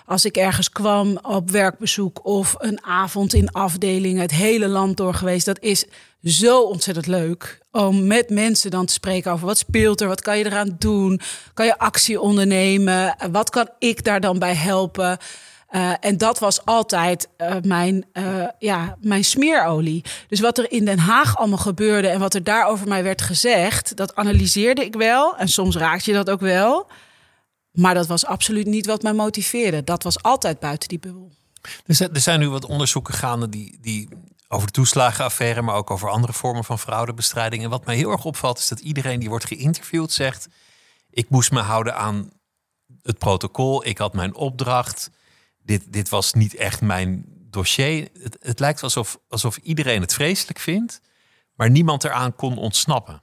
als 0.06 0.24
ik 0.24 0.37
ergens 0.37 0.70
kwam 0.70 1.18
op 1.22 1.50
werkbezoek 1.50 2.24
of 2.24 2.54
een 2.59 2.85
avond 2.85 3.35
in 3.35 3.52
afdelingen, 3.52 4.20
het 4.20 4.30
hele 4.30 4.68
land 4.68 4.96
door 4.96 5.14
geweest, 5.14 5.46
dat 5.46 5.61
is 5.61 5.85
zo 6.24 6.62
ontzettend 6.62 7.06
leuk 7.06 7.61
om 7.70 8.06
met 8.06 8.30
mensen 8.30 8.70
dan 8.70 8.87
te 8.87 8.92
spreken 8.92 9.33
over 9.33 9.46
wat 9.46 9.59
speelt 9.59 10.00
er, 10.00 10.09
wat 10.09 10.20
kan 10.20 10.38
je 10.38 10.44
eraan 10.44 10.76
doen, 10.78 11.20
kan 11.54 11.66
je 11.66 11.78
actie 11.78 12.20
ondernemen, 12.20 13.16
wat 13.30 13.50
kan 13.50 13.68
ik 13.78 14.04
daar 14.04 14.20
dan 14.20 14.38
bij 14.38 14.54
helpen. 14.54 15.18
Uh, 15.70 15.92
en 16.00 16.18
dat 16.18 16.38
was 16.38 16.64
altijd 16.64 17.28
uh, 17.38 17.54
mijn, 17.62 18.04
uh, 18.12 18.46
ja, 18.59 18.96
mijn 19.00 19.24
smeerolie. 19.24 20.04
Dus 20.28 20.40
wat 20.40 20.59
er 20.59 20.72
in 20.72 20.85
Den 20.85 20.98
Haag 20.98 21.37
allemaal 21.37 21.59
gebeurde 21.59 22.09
en 22.09 22.20
wat 22.20 22.35
er 22.35 22.44
daar 22.44 22.66
over 22.66 22.88
mij 22.88 23.02
werd 23.02 23.22
gezegd, 23.22 23.96
dat 23.96 24.14
analyseerde 24.14 24.85
ik 24.85 24.94
wel. 24.94 25.37
En 25.37 25.48
soms 25.48 25.76
raakte 25.76 26.11
je 26.11 26.16
dat 26.16 26.30
ook 26.30 26.40
wel. 26.40 26.90
Maar 27.72 27.94
dat 27.94 28.06
was 28.06 28.26
absoluut 28.26 28.66
niet 28.66 28.87
wat 28.87 29.02
mij 29.02 29.12
motiveerde. 29.12 29.85
Dat 29.85 30.02
was 30.02 30.22
altijd 30.22 30.59
buiten 30.59 30.88
die 30.88 30.98
bubbel. 30.98 31.30
Er 31.87 32.20
zijn 32.20 32.40
nu 32.40 32.48
wat 32.48 32.64
onderzoeken 32.64 33.14
gaande 33.14 33.48
die, 33.48 33.78
die 33.80 34.09
over 34.48 34.66
de 34.66 34.72
toeslagenaffaire, 34.72 35.62
maar 35.62 35.74
ook 35.74 35.90
over 35.90 36.09
andere 36.09 36.33
vormen 36.33 36.64
van 36.64 36.78
fraudebestrijding. 36.78 37.62
En 37.62 37.70
wat 37.70 37.85
mij 37.85 37.96
heel 37.96 38.11
erg 38.11 38.24
opvalt, 38.24 38.59
is 38.59 38.68
dat 38.68 38.80
iedereen 38.80 39.20
die 39.20 39.28
wordt 39.28 39.46
geïnterviewd 39.46 40.12
zegt: 40.12 40.48
Ik 41.11 41.28
moest 41.28 41.50
me 41.50 41.61
houden 41.61 41.96
aan 41.96 42.30
het 43.02 43.18
protocol, 43.18 43.87
ik 43.87 43.98
had 43.98 44.12
mijn 44.12 44.35
opdracht. 44.35 45.11
Dit, 45.70 45.92
dit 45.92 46.09
was 46.09 46.33
niet 46.33 46.54
echt 46.54 46.80
mijn 46.80 47.24
dossier. 47.50 48.09
Het, 48.18 48.37
het 48.40 48.59
lijkt 48.61 48.83
alsof, 48.83 49.20
alsof 49.28 49.56
iedereen 49.56 50.00
het 50.00 50.14
vreselijk 50.14 50.59
vindt, 50.59 51.00
maar 51.54 51.70
niemand 51.70 52.04
eraan 52.04 52.37
kon 52.37 52.59
ontsnappen. 52.59 53.22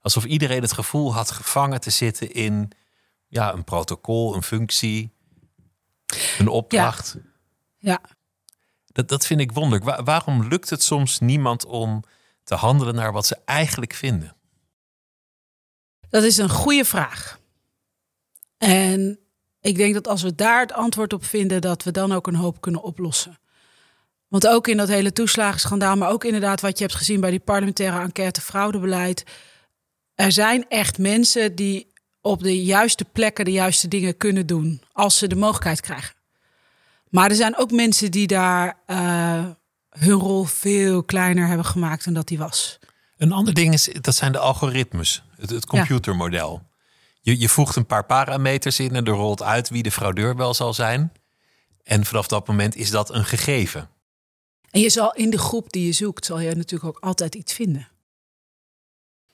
Alsof 0.00 0.24
iedereen 0.24 0.62
het 0.62 0.72
gevoel 0.72 1.14
had 1.14 1.30
gevangen 1.30 1.80
te 1.80 1.90
zitten 1.90 2.32
in 2.32 2.70
ja, 3.28 3.52
een 3.52 3.64
protocol, 3.64 4.34
een 4.34 4.42
functie, 4.42 5.12
een 6.38 6.48
opdracht. 6.48 7.16
Ja. 7.16 7.90
ja. 7.92 8.00
Dat, 8.86 9.08
dat 9.08 9.26
vind 9.26 9.40
ik 9.40 9.52
wonderlijk. 9.52 9.84
Waar, 9.84 10.04
waarom 10.04 10.48
lukt 10.48 10.70
het 10.70 10.82
soms 10.82 11.18
niemand 11.18 11.64
om 11.64 12.02
te 12.44 12.54
handelen 12.54 12.94
naar 12.94 13.12
wat 13.12 13.26
ze 13.26 13.38
eigenlijk 13.44 13.94
vinden? 13.94 14.36
Dat 16.08 16.22
is 16.22 16.36
een 16.36 16.50
goede 16.50 16.84
vraag. 16.84 17.40
En 18.58 19.23
ik 19.64 19.76
denk 19.76 19.94
dat 19.94 20.08
als 20.08 20.22
we 20.22 20.34
daar 20.34 20.60
het 20.60 20.72
antwoord 20.72 21.12
op 21.12 21.24
vinden, 21.24 21.60
dat 21.60 21.82
we 21.82 21.90
dan 21.90 22.12
ook 22.12 22.26
een 22.26 22.34
hoop 22.34 22.60
kunnen 22.60 22.82
oplossen. 22.82 23.38
Want 24.28 24.46
ook 24.46 24.68
in 24.68 24.76
dat 24.76 24.88
hele 24.88 25.12
toeslagenschandaal, 25.12 25.96
maar 25.96 26.10
ook 26.10 26.24
inderdaad 26.24 26.60
wat 26.60 26.78
je 26.78 26.84
hebt 26.84 26.96
gezien 26.96 27.20
bij 27.20 27.30
die 27.30 27.40
parlementaire 27.40 28.00
enquête 28.00 28.40
fraudebeleid. 28.40 29.24
Er 30.14 30.32
zijn 30.32 30.68
echt 30.68 30.98
mensen 30.98 31.54
die 31.54 31.92
op 32.20 32.42
de 32.42 32.64
juiste 32.64 33.04
plekken 33.04 33.44
de 33.44 33.52
juiste 33.52 33.88
dingen 33.88 34.16
kunnen 34.16 34.46
doen, 34.46 34.82
als 34.92 35.18
ze 35.18 35.26
de 35.26 35.36
mogelijkheid 35.36 35.80
krijgen. 35.80 36.14
Maar 37.10 37.30
er 37.30 37.36
zijn 37.36 37.56
ook 37.56 37.70
mensen 37.70 38.10
die 38.10 38.26
daar 38.26 38.78
uh, 38.86 39.44
hun 39.88 40.18
rol 40.18 40.44
veel 40.44 41.02
kleiner 41.02 41.46
hebben 41.46 41.66
gemaakt 41.66 42.04
dan 42.04 42.14
dat 42.14 42.28
die 42.28 42.38
was. 42.38 42.78
Een 43.16 43.32
ander 43.32 43.54
ding 43.54 43.72
is, 43.72 43.88
dat 44.00 44.14
zijn 44.14 44.32
de 44.32 44.38
algoritmes, 44.38 45.22
het, 45.36 45.50
het 45.50 45.66
computermodel. 45.66 46.62
Ja. 46.62 46.73
Je, 47.24 47.38
je 47.38 47.48
voegt 47.48 47.76
een 47.76 47.86
paar 47.86 48.04
parameters 48.04 48.80
in 48.80 48.94
en 48.94 49.04
er 49.04 49.12
rolt 49.12 49.42
uit 49.42 49.68
wie 49.68 49.82
de 49.82 49.90
fraudeur 49.90 50.36
wel 50.36 50.54
zal 50.54 50.74
zijn. 50.74 51.12
En 51.82 52.04
vanaf 52.04 52.26
dat 52.26 52.46
moment 52.46 52.76
is 52.76 52.90
dat 52.90 53.10
een 53.10 53.24
gegeven. 53.24 53.88
En 54.70 54.80
je 54.80 54.90
zal 54.90 55.14
in 55.14 55.30
de 55.30 55.38
groep 55.38 55.72
die 55.72 55.86
je 55.86 55.92
zoekt, 55.92 56.24
zal 56.24 56.40
je 56.40 56.54
natuurlijk 56.54 56.96
ook 56.96 57.04
altijd 57.04 57.34
iets 57.34 57.52
vinden. 57.52 57.88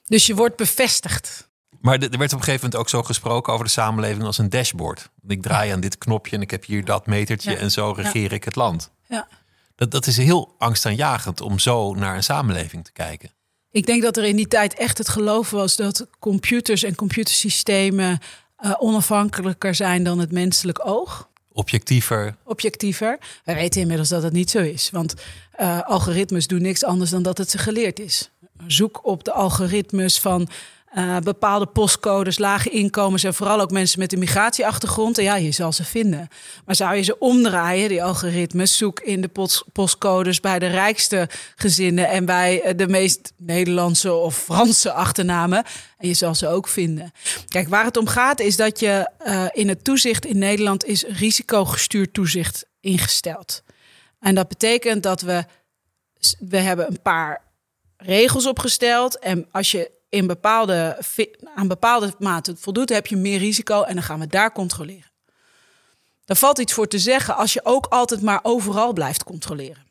Dus 0.05 0.25
je 0.25 0.35
wordt 0.35 0.55
bevestigd. 0.55 1.49
Maar 1.81 1.93
er 1.93 2.17
werd 2.17 2.33
op 2.33 2.39
een 2.39 2.45
gegeven 2.45 2.53
moment 2.53 2.75
ook 2.75 2.89
zo 2.89 3.03
gesproken 3.03 3.53
over 3.53 3.65
de 3.65 3.71
samenleving 3.71 4.23
als 4.23 4.37
een 4.37 4.49
dashboard. 4.49 5.09
Ik 5.27 5.41
draai 5.41 5.71
aan 5.71 5.79
dit 5.79 5.97
knopje 5.97 6.35
en 6.35 6.41
ik 6.41 6.51
heb 6.51 6.65
hier 6.65 6.85
dat 6.85 7.05
metertje 7.05 7.51
ja. 7.51 7.57
en 7.57 7.71
zo 7.71 7.91
regeer 7.91 8.29
ja. 8.29 8.35
ik 8.35 8.43
het 8.43 8.55
land. 8.55 8.91
Ja. 9.07 9.27
Dat, 9.75 9.91
dat 9.91 10.07
is 10.07 10.17
heel 10.17 10.55
angstaanjagend 10.57 11.41
om 11.41 11.59
zo 11.59 11.93
naar 11.93 12.15
een 12.15 12.23
samenleving 12.23 12.83
te 12.83 12.91
kijken. 12.91 13.31
Ik 13.71 13.85
denk 13.85 14.01
dat 14.01 14.17
er 14.17 14.23
in 14.23 14.35
die 14.35 14.47
tijd 14.47 14.73
echt 14.73 14.97
het 14.97 15.09
geloof 15.09 15.49
was 15.49 15.75
dat 15.75 16.07
computers 16.19 16.83
en 16.83 16.95
computersystemen 16.95 18.19
uh, 18.59 18.73
onafhankelijker 18.79 19.75
zijn 19.75 20.03
dan 20.03 20.19
het 20.19 20.31
menselijk 20.31 20.85
oog. 20.85 21.29
Objectiever. 21.53 22.35
Objectiever. 22.43 23.17
Wij 23.43 23.55
weten 23.55 23.81
inmiddels 23.81 24.09
dat 24.09 24.23
het 24.23 24.33
niet 24.33 24.49
zo 24.49 24.59
is. 24.59 24.89
Want 24.89 25.13
uh, 25.59 25.81
algoritmes 25.81 26.47
doen 26.47 26.61
niks 26.61 26.83
anders 26.83 27.09
dan 27.09 27.23
dat 27.23 27.37
het 27.37 27.49
ze 27.49 27.57
geleerd 27.57 27.99
is. 27.99 28.29
Zoek 28.67 29.05
op 29.05 29.23
de 29.23 29.31
algoritmes 29.31 30.19
van 30.19 30.49
uh, 30.95 31.17
bepaalde 31.17 31.65
postcodes, 31.65 32.37
lage 32.37 32.69
inkomens 32.69 33.23
en 33.23 33.33
vooral 33.33 33.59
ook 33.59 33.71
mensen 33.71 33.99
met 33.99 34.13
een 34.13 34.19
migratieachtergrond. 34.19 35.17
En 35.17 35.23
ja, 35.23 35.35
je 35.35 35.51
zal 35.51 35.71
ze 35.71 35.83
vinden. 35.83 36.27
Maar 36.65 36.75
zou 36.75 36.95
je 36.95 37.01
ze 37.01 37.19
omdraaien, 37.19 37.89
die 37.89 38.03
algoritmes, 38.03 38.77
zoek 38.77 38.99
in 38.99 39.21
de 39.21 39.29
postcodes 39.73 40.39
bij 40.39 40.59
de 40.59 40.67
rijkste 40.67 41.29
gezinnen 41.55 42.09
en 42.09 42.25
bij 42.25 42.61
eh, 42.61 42.77
de 42.77 42.87
meest 42.87 43.33
Nederlandse 43.37 44.13
of 44.13 44.37
Franse 44.37 44.91
achternamen. 44.91 45.63
En 45.97 46.07
je 46.07 46.13
zal 46.13 46.35
ze 46.35 46.47
ook 46.47 46.67
vinden. 46.67 47.11
Kijk, 47.47 47.67
waar 47.67 47.85
het 47.85 47.97
om 47.97 48.07
gaat 48.07 48.39
is 48.39 48.55
dat 48.55 48.79
je 48.79 49.09
uh, 49.25 49.45
in 49.51 49.67
het 49.67 49.83
toezicht 49.83 50.25
in 50.25 50.37
Nederland 50.37 50.85
is 50.85 51.03
risicogestuurd 51.03 52.13
toezicht 52.13 52.65
ingesteld. 52.79 53.63
En 54.19 54.35
dat 54.35 54.47
betekent 54.47 55.03
dat 55.03 55.21
we, 55.21 55.45
we 56.39 56.57
hebben 56.57 56.87
een 56.87 57.01
paar 57.01 57.41
regels 57.97 58.45
opgesteld. 58.47 59.19
En 59.19 59.47
als 59.51 59.71
je 59.71 59.99
in 60.11 60.27
bepaalde, 60.27 60.97
aan 61.55 61.67
bepaalde 61.67 62.13
mate 62.19 62.55
voldoet, 62.57 62.89
heb 62.89 63.07
je 63.07 63.15
meer 63.15 63.39
risico 63.39 63.83
en 63.83 63.93
dan 63.93 64.03
gaan 64.03 64.19
we 64.19 64.27
daar 64.27 64.51
controleren. 64.51 65.11
Daar 66.25 66.37
valt 66.37 66.59
iets 66.59 66.73
voor 66.73 66.87
te 66.87 66.99
zeggen 66.99 67.35
als 67.35 67.53
je 67.53 67.59
ook 67.63 67.85
altijd 67.85 68.21
maar 68.21 68.39
overal 68.43 68.93
blijft 68.93 69.23
controleren. 69.23 69.89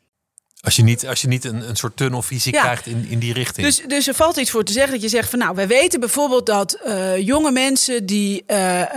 Als 0.61 0.75
je 0.75 0.83
niet, 0.83 1.07
als 1.07 1.21
je 1.21 1.27
niet 1.27 1.45
een, 1.45 1.69
een 1.69 1.75
soort 1.75 1.97
tunnelvisie 1.97 2.51
krijgt 2.51 2.85
in, 2.85 3.05
in 3.09 3.19
die 3.19 3.33
richting. 3.33 3.67
Dus, 3.67 3.81
dus 3.87 4.07
er 4.07 4.13
valt 4.13 4.37
iets 4.37 4.51
voor 4.51 4.63
te 4.63 4.71
zeggen 4.71 4.91
dat 4.91 5.01
je 5.01 5.09
zegt 5.09 5.29
van 5.29 5.39
nou, 5.39 5.55
wij 5.55 5.67
weten 5.67 5.99
bijvoorbeeld 5.99 6.45
dat 6.45 6.77
uh, 6.85 7.17
jonge 7.17 7.51
mensen 7.51 8.05
die 8.05 8.43
uh, 8.47 8.79
uh, 8.79 8.87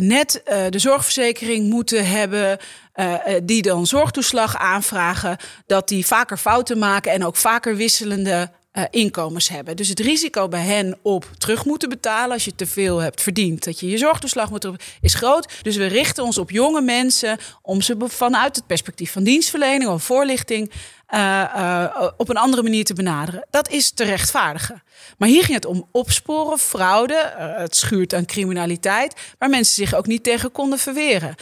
net 0.00 0.42
de 0.70 0.78
zorgverzekering 0.78 1.68
moeten 1.68 2.06
hebben, 2.06 2.58
die 3.42 3.62
dan 3.62 3.86
zorgtoeslag 3.86 4.56
aanvragen, 4.56 5.36
dat 5.66 5.88
die 5.88 6.06
vaker 6.06 6.36
fouten 6.36 6.78
maken 6.78 7.12
en 7.12 7.24
ook 7.24 7.36
vaker 7.36 7.76
wisselende 7.76 8.50
uh, 8.76 8.84
inkomens 8.90 9.48
hebben. 9.48 9.76
Dus 9.76 9.88
het 9.88 10.00
risico 10.00 10.48
bij 10.48 10.64
hen 10.64 10.98
op 11.02 11.30
terug 11.38 11.64
moeten 11.64 11.88
betalen 11.88 12.32
als 12.32 12.44
je 12.44 12.54
te 12.54 12.66
veel 12.66 12.98
hebt 12.98 13.22
verdiend, 13.22 13.64
dat 13.64 13.80
je 13.80 13.88
je 13.88 13.98
zorgtoeslag 13.98 14.50
moet 14.50 14.68
is 15.00 15.14
groot. 15.14 15.48
Dus 15.62 15.76
we 15.76 15.86
richten 15.86 16.24
ons 16.24 16.38
op 16.38 16.50
jonge 16.50 16.80
mensen 16.80 17.38
om 17.62 17.80
ze 17.80 17.96
vanuit 17.98 18.56
het 18.56 18.66
perspectief 18.66 19.12
van 19.12 19.24
dienstverlening 19.24 19.90
of 19.90 20.02
voorlichting 20.02 20.70
uh, 21.14 21.44
uh, 21.56 22.08
op 22.16 22.28
een 22.28 22.36
andere 22.36 22.62
manier 22.62 22.84
te 22.84 22.94
benaderen. 22.94 23.46
Dat 23.50 23.68
is 23.70 23.90
te 23.90 24.04
rechtvaardigen. 24.04 24.82
Maar 25.18 25.28
hier 25.28 25.42
ging 25.42 25.54
het 25.54 25.66
om 25.66 25.88
opsporen, 25.92 26.58
fraude, 26.58 27.32
het 27.36 27.76
schuurt 27.76 28.14
aan 28.14 28.24
criminaliteit, 28.24 29.14
waar 29.38 29.50
mensen 29.50 29.74
zich 29.74 29.94
ook 29.94 30.06
niet 30.06 30.22
tegen 30.22 30.52
konden 30.52 30.78
verweren 30.78 31.34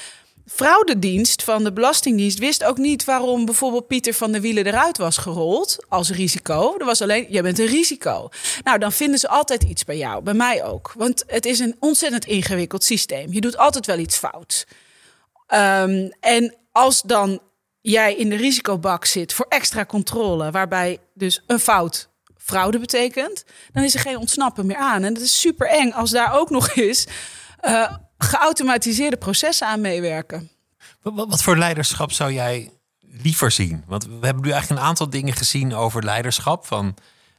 fraudedienst 0.47 1.43
van 1.43 1.65
de 1.65 1.73
Belastingdienst 1.73 2.39
wist 2.39 2.65
ook 2.65 2.79
niet 2.79 3.05
waarom 3.05 3.45
bijvoorbeeld 3.45 3.87
Pieter 3.87 4.15
van 4.15 4.33
der 4.33 4.41
Wielen 4.41 4.67
eruit 4.67 4.99
was 4.99 5.17
gerold 5.17 5.77
als 5.89 6.11
risico. 6.11 6.75
Er 6.79 6.85
was 6.85 7.03
alleen, 7.03 7.27
jij 7.29 7.43
bent 7.43 7.59
een 7.59 7.67
risico. 7.67 8.29
Nou, 8.63 8.79
dan 8.79 8.93
vinden 8.93 9.19
ze 9.19 9.29
altijd 9.29 9.63
iets 9.63 9.85
bij 9.85 9.97
jou, 9.97 10.23
bij 10.23 10.35
mij 10.35 10.65
ook. 10.65 10.93
Want 10.97 11.25
het 11.27 11.47
is 11.47 11.59
een 11.59 11.77
ontzettend 11.79 12.25
ingewikkeld 12.25 12.85
systeem. 12.85 13.33
Je 13.33 13.41
doet 13.41 13.57
altijd 13.57 13.87
wel 13.87 13.99
iets 13.99 14.17
fout. 14.17 14.67
Um, 15.55 16.13
en 16.21 16.55
als 16.73 17.03
dan 17.03 17.41
jij 17.81 18.15
in 18.15 18.29
de 18.29 18.37
risicobak 18.37 19.05
zit 19.05 19.33
voor 19.33 19.47
extra 19.49 19.85
controle, 19.85 20.51
waarbij 20.51 20.99
dus 21.15 21.43
een 21.47 21.61
fout 21.61 22.09
fraude 22.37 22.79
betekent, 22.79 23.45
dan 23.73 23.85
is 23.85 23.95
er 23.95 24.01
geen 24.01 24.17
ontsnappen 24.17 24.67
meer 24.67 24.77
aan. 24.77 25.05
En 25.05 25.15
dat 25.15 25.23
is 25.23 25.41
super 25.41 25.69
eng 25.69 25.91
als 25.91 26.11
daar 26.11 26.33
ook 26.39 26.51
nog 26.51 26.77
eens 26.77 27.07
uh, 27.63 27.93
geautomatiseerde 28.19 29.17
processen 29.17 29.67
aan 29.67 29.81
meewerken. 29.81 30.51
Wat, 31.03 31.43
voor 31.43 31.59
leiderschap 31.59 32.13
zou 32.13 32.33
jij 32.33 32.71
liever 33.01 33.51
zien? 33.51 33.85
Want 33.87 34.05
we 34.05 34.27
hebben 34.27 34.43
nu 34.43 34.51
eigenlijk 34.51 34.81
een 34.81 34.87
aantal 34.87 35.11
dingen 35.11 35.35
gezien 35.35 35.75
over 35.75 36.05
leiderschap. 36.05 36.67
Van, 36.67 36.87
uh, 36.87 36.93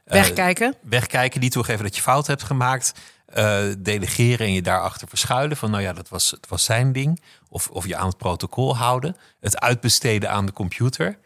wegkijken. 0.04 0.74
Wegkijken, 0.82 1.40
niet 1.40 1.52
toegeven 1.52 1.84
dat 1.84 1.96
je 1.96 2.02
fout 2.02 2.26
hebt 2.26 2.42
gemaakt. 2.42 2.92
Uh, 3.36 3.62
delegeren 3.78 4.46
en 4.46 4.52
je 4.52 4.62
daarachter 4.62 5.08
verschuilen. 5.08 5.56
Van 5.56 5.70
nou 5.70 5.82
ja, 5.82 5.92
dat 5.92 6.08
was, 6.08 6.30
het 6.30 6.48
was 6.48 6.64
zijn 6.64 6.92
ding. 6.92 7.22
Of, 7.48 7.68
of 7.68 7.86
je 7.86 7.96
aan 7.96 8.06
het 8.06 8.16
protocol 8.16 8.76
houden. 8.76 9.16
Het 9.40 9.60
uitbesteden 9.60 10.30
aan 10.30 10.46
de 10.46 10.52
computer. 10.52 11.18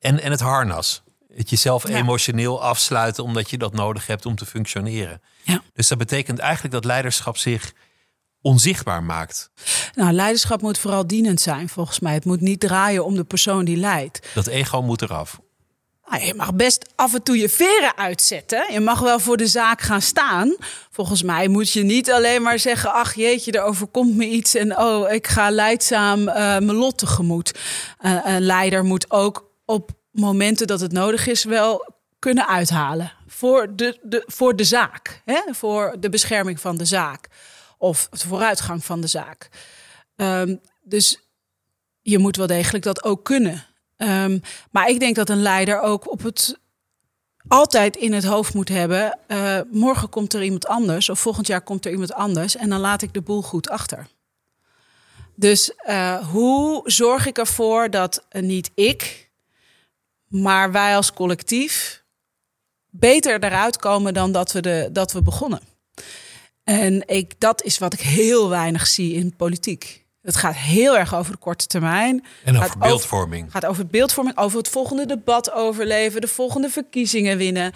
En, 0.00 0.20
en 0.20 0.30
het 0.30 0.40
harnas. 0.40 1.02
Het 1.34 1.50
jezelf 1.50 1.88
ja. 1.88 1.96
emotioneel 1.96 2.62
afsluiten 2.62 3.24
omdat 3.24 3.50
je 3.50 3.58
dat 3.58 3.72
nodig 3.72 4.06
hebt 4.06 4.26
om 4.26 4.36
te 4.36 4.46
functioneren. 4.46 5.22
Ja. 5.42 5.62
Dus 5.72 5.88
dat 5.88 5.98
betekent 5.98 6.38
eigenlijk 6.38 6.74
dat 6.74 6.84
leiderschap 6.84 7.36
zich 7.36 7.72
onzichtbaar 8.44 9.02
maakt? 9.02 9.50
Nou, 9.94 10.12
leiderschap 10.12 10.62
moet 10.62 10.78
vooral 10.78 11.06
dienend 11.06 11.40
zijn, 11.40 11.68
volgens 11.68 12.00
mij. 12.00 12.14
Het 12.14 12.24
moet 12.24 12.40
niet 12.40 12.60
draaien 12.60 13.04
om 13.04 13.14
de 13.14 13.24
persoon 13.24 13.64
die 13.64 13.76
leidt. 13.76 14.28
Dat 14.34 14.46
ego 14.46 14.82
moet 14.82 15.02
eraf. 15.02 15.40
Nou, 16.06 16.24
je 16.24 16.34
mag 16.34 16.54
best 16.54 16.92
af 16.94 17.14
en 17.14 17.22
toe 17.22 17.38
je 17.38 17.48
veren 17.48 17.96
uitzetten. 17.96 18.72
Je 18.72 18.80
mag 18.80 19.00
wel 19.00 19.20
voor 19.20 19.36
de 19.36 19.46
zaak 19.46 19.80
gaan 19.80 20.02
staan. 20.02 20.56
Volgens 20.90 21.22
mij 21.22 21.48
moet 21.48 21.70
je 21.70 21.82
niet 21.82 22.12
alleen 22.12 22.42
maar 22.42 22.58
zeggen: 22.58 22.92
ach 22.92 23.14
jeetje, 23.14 23.52
er 23.52 23.62
overkomt 23.62 24.16
me 24.16 24.24
iets 24.24 24.54
en 24.54 24.78
oh, 24.78 25.12
ik 25.12 25.26
ga 25.26 25.50
leidzaam 25.50 26.20
uh, 26.20 26.34
mijn 26.34 26.74
lot 26.74 26.98
tegemoet. 26.98 27.58
Uh, 28.00 28.18
een 28.24 28.42
leider 28.42 28.84
moet 28.84 29.10
ook 29.10 29.50
op 29.64 29.90
momenten 30.10 30.66
dat 30.66 30.80
het 30.80 30.92
nodig 30.92 31.26
is 31.26 31.44
wel 31.44 31.92
kunnen 32.18 32.48
uithalen 32.48 33.12
voor 33.26 33.76
de, 33.76 33.98
de, 34.02 34.22
voor 34.26 34.56
de 34.56 34.64
zaak, 34.64 35.22
hè? 35.24 35.40
voor 35.50 35.96
de 36.00 36.08
bescherming 36.08 36.60
van 36.60 36.76
de 36.76 36.84
zaak 36.84 37.28
of 37.84 38.08
de 38.10 38.18
vooruitgang 38.28 38.84
van 38.84 39.00
de 39.00 39.06
zaak. 39.06 39.48
Um, 40.16 40.60
dus 40.82 41.18
je 42.00 42.18
moet 42.18 42.36
wel 42.36 42.46
degelijk 42.46 42.84
dat 42.84 43.04
ook 43.04 43.24
kunnen. 43.24 43.66
Um, 43.96 44.40
maar 44.70 44.88
ik 44.88 45.00
denk 45.00 45.16
dat 45.16 45.28
een 45.28 45.42
leider 45.42 45.80
ook 45.80 46.10
op 46.10 46.22
het 46.22 46.58
altijd 47.48 47.96
in 47.96 48.12
het 48.12 48.24
hoofd 48.24 48.54
moet 48.54 48.68
hebben: 48.68 49.18
uh, 49.28 49.60
morgen 49.70 50.08
komt 50.08 50.34
er 50.34 50.42
iemand 50.42 50.66
anders, 50.66 51.08
of 51.08 51.20
volgend 51.20 51.46
jaar 51.46 51.62
komt 51.62 51.84
er 51.84 51.92
iemand 51.92 52.12
anders, 52.12 52.56
en 52.56 52.68
dan 52.68 52.80
laat 52.80 53.02
ik 53.02 53.12
de 53.12 53.20
boel 53.20 53.42
goed 53.42 53.68
achter. 53.68 54.06
Dus 55.34 55.72
uh, 55.86 56.28
hoe 56.30 56.90
zorg 56.90 57.26
ik 57.26 57.38
ervoor 57.38 57.90
dat 57.90 58.26
niet 58.30 58.70
ik, 58.74 59.30
maar 60.28 60.72
wij 60.72 60.96
als 60.96 61.12
collectief 61.12 62.02
beter 62.90 63.44
eruit 63.44 63.76
komen 63.76 64.14
dan 64.14 64.32
dat 64.32 64.52
we, 64.52 64.60
de, 64.60 64.88
dat 64.92 65.12
we 65.12 65.22
begonnen? 65.22 65.73
En 66.64 67.02
ik, 67.06 67.34
dat 67.38 67.62
is 67.62 67.78
wat 67.78 67.92
ik 67.92 68.00
heel 68.00 68.48
weinig 68.48 68.86
zie 68.86 69.14
in 69.14 69.36
politiek. 69.36 70.04
Het 70.22 70.36
gaat 70.36 70.54
heel 70.54 70.98
erg 70.98 71.14
over 71.14 71.32
de 71.32 71.38
korte 71.38 71.66
termijn. 71.66 72.24
En 72.44 72.56
over 72.56 72.78
beeldvorming. 72.78 73.42
Het 73.42 73.52
gaat 73.52 73.66
over 73.66 73.86
beeldvorming, 73.86 74.38
over 74.38 74.58
het 74.58 74.68
volgende 74.68 75.06
debat 75.06 75.52
overleven, 75.52 76.20
de 76.20 76.28
volgende 76.28 76.68
verkiezingen 76.68 77.36
winnen. 77.36 77.72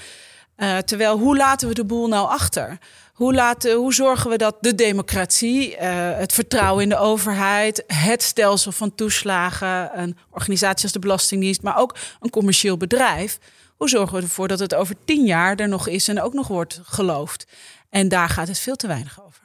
Uh, 0.57 0.79
terwijl, 0.79 1.19
hoe 1.19 1.37
laten 1.37 1.69
we 1.69 1.75
de 1.75 1.85
boel 1.85 2.09
nou 2.09 2.29
achter? 2.29 2.79
Hoe, 3.13 3.35
laten, 3.35 3.75
hoe 3.75 3.95
zorgen 3.95 4.31
we 4.31 4.37
dat 4.37 4.57
de 4.61 4.75
democratie, 4.75 5.73
uh, 5.73 5.79
het 6.17 6.33
vertrouwen 6.33 6.83
in 6.83 6.89
de 6.89 6.99
overheid, 6.99 7.85
het 7.87 8.23
stelsel 8.23 8.73
van 8.73 8.95
toeslagen, 8.95 10.01
een 10.01 10.17
organisatie 10.31 10.83
als 10.83 10.93
de 10.93 10.99
Belastingdienst, 10.99 11.63
maar 11.63 11.79
ook 11.79 11.97
een 12.21 12.31
commercieel 12.31 12.77
bedrijf, 12.77 13.39
hoe 13.77 13.89
zorgen 13.89 14.17
we 14.17 14.23
ervoor 14.23 14.49
dat 14.49 14.59
het 14.59 14.75
over 14.75 14.95
tien 15.05 15.25
jaar 15.25 15.57
er 15.57 15.69
nog 15.69 15.89
is 15.89 16.09
en 16.09 16.21
ook 16.21 16.33
nog 16.33 16.49
wordt 16.49 16.81
geloofd? 16.85 17.47
En 17.91 18.09
daar 18.09 18.29
gaat 18.29 18.49
het 18.49 18.59
veel 18.59 18.77
te 18.77 18.87
weinig 18.87 19.25
over. 19.25 19.43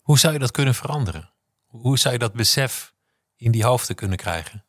Hoe 0.00 0.18
zou 0.18 0.32
je 0.32 0.38
dat 0.38 0.50
kunnen 0.50 0.74
veranderen? 0.74 1.30
Hoe 1.66 1.98
zou 1.98 2.12
je 2.12 2.18
dat 2.18 2.32
besef 2.32 2.92
in 3.36 3.50
die 3.50 3.64
hoofden 3.64 3.96
kunnen 3.96 4.16
krijgen? 4.16 4.64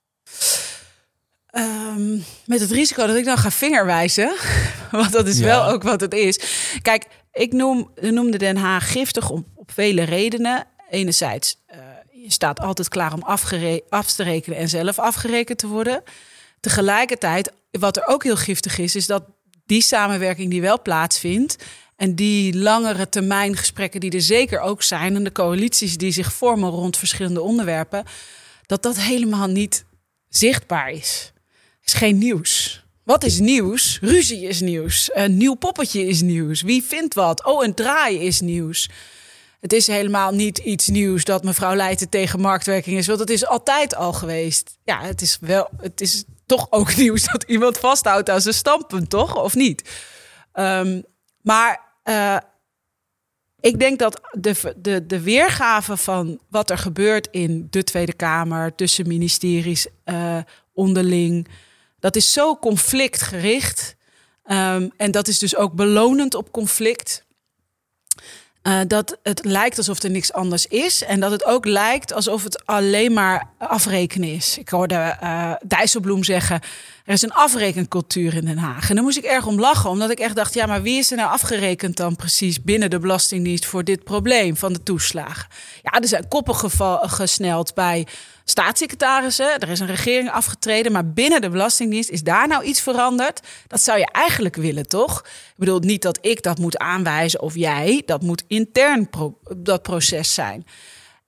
Um, 1.53 2.23
met 2.45 2.59
het 2.59 2.71
risico 2.71 3.07
dat 3.07 3.15
ik 3.15 3.25
dan 3.25 3.37
ga 3.37 3.51
vingerwijzen. 3.51 4.35
Want 4.91 5.11
dat 5.11 5.27
is 5.27 5.37
ja. 5.37 5.45
wel 5.45 5.65
ook 5.65 5.83
wat 5.83 6.01
het 6.01 6.13
is. 6.13 6.39
Kijk, 6.81 7.07
ik 7.31 7.51
noem, 7.53 7.91
noemde 8.01 8.37
Den 8.37 8.57
Haag 8.57 8.91
giftig 8.91 9.29
om, 9.29 9.45
op 9.55 9.71
vele 9.71 10.03
redenen. 10.03 10.67
Enerzijds, 10.89 11.57
uh, 11.69 11.77
je 12.23 12.31
staat 12.31 12.59
altijd 12.59 12.89
klaar 12.89 13.13
om 13.13 13.21
af 13.89 14.11
te 14.13 14.23
rekenen 14.23 14.57
en 14.57 14.69
zelf 14.69 14.99
afgerekend 14.99 15.57
te 15.57 15.67
worden. 15.67 16.03
Tegelijkertijd, 16.59 17.51
wat 17.71 17.97
er 17.97 18.07
ook 18.07 18.23
heel 18.23 18.35
giftig 18.35 18.77
is, 18.77 18.95
is 18.95 19.05
dat 19.05 19.23
die 19.65 19.81
samenwerking 19.81 20.49
die 20.49 20.61
wel 20.61 20.81
plaatsvindt, 20.81 21.63
en 22.01 22.15
die 22.15 22.57
langere 22.57 23.09
termijn 23.09 23.57
gesprekken 23.57 23.99
die 23.99 24.11
er 24.11 24.21
zeker 24.21 24.59
ook 24.59 24.83
zijn 24.83 25.15
en 25.15 25.23
de 25.23 25.31
coalities 25.31 25.97
die 25.97 26.11
zich 26.11 26.33
vormen 26.33 26.69
rond 26.69 26.97
verschillende 26.97 27.41
onderwerpen, 27.41 28.03
dat 28.65 28.83
dat 28.83 28.97
helemaal 28.97 29.47
niet 29.47 29.85
zichtbaar 30.29 30.91
is. 30.91 31.31
Is 31.83 31.93
geen 31.93 32.17
nieuws. 32.17 32.83
Wat 33.03 33.23
is 33.23 33.39
nieuws? 33.39 33.97
Ruzie 34.01 34.47
is 34.47 34.59
nieuws. 34.59 35.09
Een 35.13 35.37
nieuw 35.37 35.53
poppetje 35.53 36.07
is 36.07 36.21
nieuws. 36.21 36.61
Wie 36.61 36.83
vindt 36.83 37.13
wat? 37.13 37.45
Oh, 37.45 37.63
een 37.63 37.73
draai 37.73 38.19
is 38.19 38.41
nieuws. 38.41 38.89
Het 39.59 39.73
is 39.73 39.87
helemaal 39.87 40.31
niet 40.31 40.57
iets 40.57 40.87
nieuws 40.87 41.23
dat 41.23 41.43
mevrouw 41.43 41.75
Leijten 41.75 42.09
tegen 42.09 42.39
marktwerking 42.39 42.97
is, 42.97 43.07
want 43.07 43.19
het 43.19 43.29
is 43.29 43.45
altijd 43.45 43.95
al 43.95 44.13
geweest. 44.13 44.77
Ja, 44.83 45.01
het 45.01 45.21
is 45.21 45.37
wel, 45.41 45.69
het 45.77 46.01
is 46.01 46.23
toch 46.45 46.67
ook 46.69 46.95
nieuws 47.03 47.31
dat 47.31 47.43
iemand 47.43 47.77
vasthoudt 47.77 48.29
aan 48.29 48.41
zijn 48.41 48.55
standpunt, 48.55 49.09
toch? 49.09 49.43
Of 49.43 49.55
niet? 49.55 49.89
Um, 50.53 51.03
maar 51.41 51.90
uh, 52.03 52.37
ik 53.59 53.79
denk 53.79 53.99
dat 53.99 54.21
de, 54.31 54.73
de, 54.77 55.05
de 55.05 55.21
weergave 55.21 55.97
van 55.97 56.39
wat 56.49 56.69
er 56.69 56.77
gebeurt 56.77 57.27
in 57.31 57.67
de 57.69 57.83
Tweede 57.83 58.13
Kamer, 58.13 58.75
tussen 58.75 59.07
ministeries, 59.07 59.87
uh, 60.05 60.37
onderling, 60.73 61.47
dat 61.99 62.15
is 62.15 62.33
zo 62.33 62.57
conflictgericht. 62.57 63.95
Um, 64.45 64.91
en 64.97 65.11
dat 65.11 65.27
is 65.27 65.39
dus 65.39 65.55
ook 65.55 65.73
belonend 65.73 66.35
op 66.35 66.51
conflict. 66.51 67.25
Uh, 68.63 68.79
dat 68.87 69.19
het 69.23 69.45
lijkt 69.45 69.77
alsof 69.77 70.03
er 70.03 70.09
niks 70.09 70.33
anders 70.33 70.65
is. 70.65 71.03
En 71.03 71.19
dat 71.19 71.31
het 71.31 71.45
ook 71.45 71.65
lijkt 71.65 72.13
alsof 72.13 72.43
het 72.43 72.65
alleen 72.65 73.13
maar 73.13 73.49
afrekenen 73.57 74.33
is. 74.33 74.57
Ik 74.57 74.69
hoorde 74.69 75.17
uh, 75.23 75.53
Dijsselbloem 75.67 76.23
zeggen: 76.23 76.61
er 77.11 77.17
is 77.17 77.23
een 77.23 77.33
afrekencultuur 77.33 78.35
in 78.35 78.45
Den 78.45 78.57
Haag. 78.57 78.89
En 78.89 78.95
dan 78.95 79.03
moest 79.03 79.17
ik 79.17 79.23
erg 79.23 79.45
om 79.45 79.59
lachen, 79.59 79.89
omdat 79.89 80.09
ik 80.09 80.19
echt 80.19 80.35
dacht: 80.35 80.53
ja, 80.53 80.65
maar 80.65 80.81
wie 80.81 80.97
is 80.97 81.11
er 81.11 81.17
nou 81.17 81.29
afgerekend 81.29 81.97
dan 81.97 82.15
precies 82.15 82.61
binnen 82.61 82.89
de 82.89 82.99
Belastingdienst 82.99 83.65
voor 83.65 83.83
dit 83.83 84.03
probleem 84.03 84.55
van 84.55 84.73
de 84.73 84.83
toeslagen? 84.83 85.49
Ja, 85.81 85.99
er 85.99 86.07
zijn 86.07 86.27
koppen 86.27 86.55
gesneld 87.09 87.73
bij 87.73 88.07
staatssecretarissen. 88.43 89.59
Er 89.59 89.69
is 89.69 89.79
een 89.79 89.87
regering 89.87 90.29
afgetreden, 90.29 90.91
maar 90.91 91.11
binnen 91.11 91.41
de 91.41 91.49
Belastingdienst 91.49 92.09
is 92.09 92.23
daar 92.23 92.47
nou 92.47 92.63
iets 92.63 92.81
veranderd? 92.81 93.39
Dat 93.67 93.81
zou 93.81 93.99
je 93.99 94.07
eigenlijk 94.11 94.55
willen, 94.55 94.87
toch? 94.87 95.19
Ik 95.25 95.53
bedoel 95.57 95.79
niet 95.79 96.01
dat 96.01 96.17
ik 96.21 96.43
dat 96.43 96.57
moet 96.57 96.77
aanwijzen 96.77 97.41
of 97.41 97.55
jij. 97.55 98.03
Dat 98.05 98.21
moet 98.21 98.43
intern 98.47 99.09
dat 99.57 99.81
proces 99.81 100.33
zijn. 100.33 100.65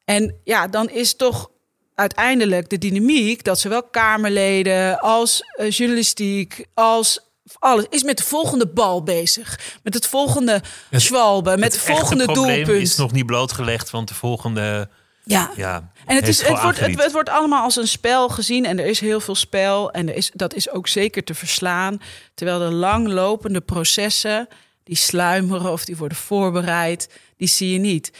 En 0.05 0.35
ja, 0.43 0.67
dan 0.67 0.89
is 0.89 1.15
toch 1.15 1.49
uiteindelijk 1.95 2.69
de 2.69 2.77
dynamiek 2.77 3.43
dat 3.43 3.59
zowel 3.59 3.83
Kamerleden 3.83 4.99
als 4.99 5.43
uh, 5.59 5.69
journalistiek 5.69 6.65
als 6.73 7.19
alles 7.59 7.85
is 7.89 8.03
met 8.03 8.17
de 8.17 8.23
volgende 8.23 8.67
bal 8.67 9.03
bezig. 9.03 9.59
Met 9.83 9.93
het 9.93 10.07
volgende 10.07 10.61
schwalben, 10.91 11.59
met 11.59 11.73
het, 11.73 11.81
volgende 11.81 12.25
doelpunt. 12.25 12.67
Het 12.67 12.81
is 12.81 12.95
nog 12.95 13.11
niet 13.11 13.25
blootgelegd, 13.25 13.89
want 13.89 14.07
de 14.07 14.13
volgende 14.13 14.89
ja. 15.23 15.51
ja 15.55 15.91
en 16.05 16.15
het, 16.15 16.27
is, 16.27 16.41
het, 16.41 16.61
wordt, 16.61 16.79
het, 16.79 17.11
wordt 17.11 17.29
allemaal 17.29 17.63
als 17.63 17.75
een 17.75 17.87
spel 17.87 18.29
gezien 18.29 18.65
en 18.65 18.79
er 18.79 18.85
is 18.85 18.99
heel 18.99 19.19
veel 19.19 19.35
spel 19.35 19.91
en 19.91 20.09
er 20.09 20.15
is, 20.15 20.31
dat 20.33 20.53
is 20.53 20.69
ook 20.69 20.87
zeker 20.87 21.23
te 21.23 21.33
verslaan. 21.33 22.01
Terwijl 22.33 22.59
de 22.59 22.75
langlopende 22.75 23.61
processen, 23.61 24.47
die 24.83 24.95
sluimeren 24.95 25.71
of 25.71 25.85
die 25.85 25.97
worden 25.97 26.17
voorbereid, 26.17 27.09
die 27.37 27.47
zie 27.47 27.73
je 27.73 27.79
niet. 27.79 28.11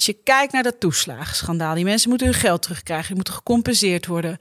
Als 0.00 0.08
je 0.08 0.22
kijkt 0.24 0.52
naar 0.52 0.62
dat 0.62 0.80
toeslagenschandaal, 0.80 1.74
die 1.74 1.84
mensen 1.84 2.08
moeten 2.08 2.26
hun 2.26 2.36
geld 2.36 2.62
terugkrijgen, 2.62 3.06
die 3.06 3.16
moeten 3.16 3.34
gecompenseerd 3.34 4.06
worden. 4.06 4.36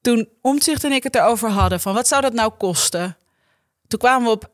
Toen 0.00 0.28
Omtzigt 0.40 0.84
en 0.84 0.92
ik 0.92 1.02
het 1.02 1.14
erover 1.14 1.50
hadden 1.50 1.80
van 1.80 1.94
wat 1.94 2.08
zou 2.08 2.22
dat 2.22 2.32
nou 2.32 2.52
kosten? 2.58 3.16
Toen 3.88 3.98
kwamen 3.98 4.24
we 4.24 4.30
op 4.30 4.50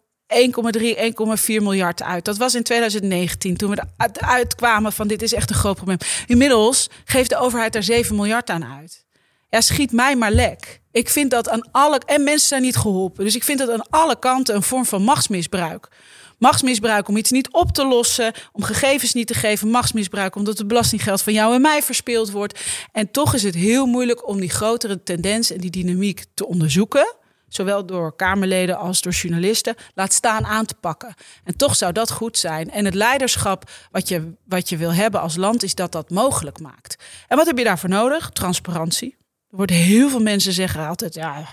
1,3, 0.79 1.41
1,4 1.41 1.45
miljard 1.47 2.03
uit. 2.03 2.25
Dat 2.25 2.37
was 2.37 2.55
in 2.55 2.63
2019, 2.63 3.57
toen 3.57 3.71
we 3.71 3.83
eruit 3.97 4.55
kwamen 4.55 4.93
van 4.93 5.09
dit 5.09 5.23
is 5.23 5.33
echt 5.33 5.51
een 5.51 5.57
groot 5.57 5.77
probleem. 5.77 5.99
Inmiddels 6.27 6.89
geeft 7.05 7.31
de 7.31 7.37
overheid 7.37 7.75
er 7.75 7.83
7 7.83 8.17
miljard 8.17 8.51
aan 8.51 8.65
uit. 8.65 9.05
Ja, 9.49 9.61
schiet 9.61 9.93
mij 9.93 10.17
maar 10.17 10.33
lek. 10.33 10.81
Ik 10.93 11.09
vind 11.09 11.31
dat 11.31 11.49
aan 11.49 11.69
alle... 11.73 12.01
En 12.07 12.25
mensen 12.25 12.49
zijn 12.49 12.63
niet 12.63 12.77
geholpen. 12.77 13.25
Dus 13.25 13.35
ik 13.35 13.45
vind 13.45 13.59
dat 13.59 13.71
aan 13.71 13.89
alle 13.91 14.19
kanten 14.19 14.55
een 14.55 14.63
vorm 14.63 14.85
van 14.85 15.03
machtsmisbruik. 15.03 15.89
Machtsmisbruik 16.39 17.09
om 17.09 17.17
iets 17.17 17.31
niet 17.31 17.53
op 17.53 17.73
te 17.73 17.87
lossen, 17.87 18.33
om 18.53 18.63
gegevens 18.63 19.13
niet 19.13 19.27
te 19.27 19.35
geven. 19.35 19.69
Machtsmisbruik 19.69 20.37
omdat 20.37 20.59
het 20.59 20.69
belastinggeld 20.69 21.23
van 21.23 21.33
jou 21.33 21.55
en 21.55 21.61
mij 21.61 21.83
verspeeld 21.83 22.31
wordt. 22.31 22.61
En 22.93 23.11
toch 23.11 23.35
is 23.35 23.43
het 23.43 23.55
heel 23.55 23.87
moeilijk 23.87 24.29
om 24.29 24.41
die 24.41 24.51
grotere 24.51 25.03
tendens 25.03 25.51
en 25.51 25.59
die 25.59 25.71
dynamiek 25.71 26.25
te 26.35 26.47
onderzoeken 26.47 27.17
zowel 27.49 27.87
door 27.87 28.17
Kamerleden 28.17 28.79
als 28.79 29.01
door 29.01 29.13
journalisten, 29.13 29.75
laat 29.95 30.13
staan 30.13 30.47
aan 30.47 30.67
te 30.67 30.75
pakken. 30.75 31.15
En 31.45 31.57
toch 31.57 31.77
zou 31.77 31.93
dat 31.93 32.11
goed 32.11 32.39
zijn. 32.39 32.71
En 32.71 32.85
het 32.85 32.95
leiderschap 32.95 33.71
wat 33.91 34.09
je, 34.09 34.33
wat 34.45 34.69
je 34.69 34.77
wil 34.77 34.93
hebben 34.93 35.21
als 35.21 35.37
land, 35.37 35.63
is 35.63 35.75
dat 35.75 35.93
dat 35.93 36.11
mogelijk 36.11 36.61
maakt. 36.61 37.05
En 37.27 37.37
wat 37.37 37.47
heb 37.47 37.59
je 37.59 37.65
daarvoor 37.65 37.89
nodig? 37.89 38.31
Transparantie. 38.31 39.17
Er 39.51 39.57
worden 39.57 39.77
heel 39.77 40.11
veel 40.11 40.21
mensen 40.21 40.53
zeggen 40.53 40.87
altijd, 40.87 41.15
ja, 41.15 41.45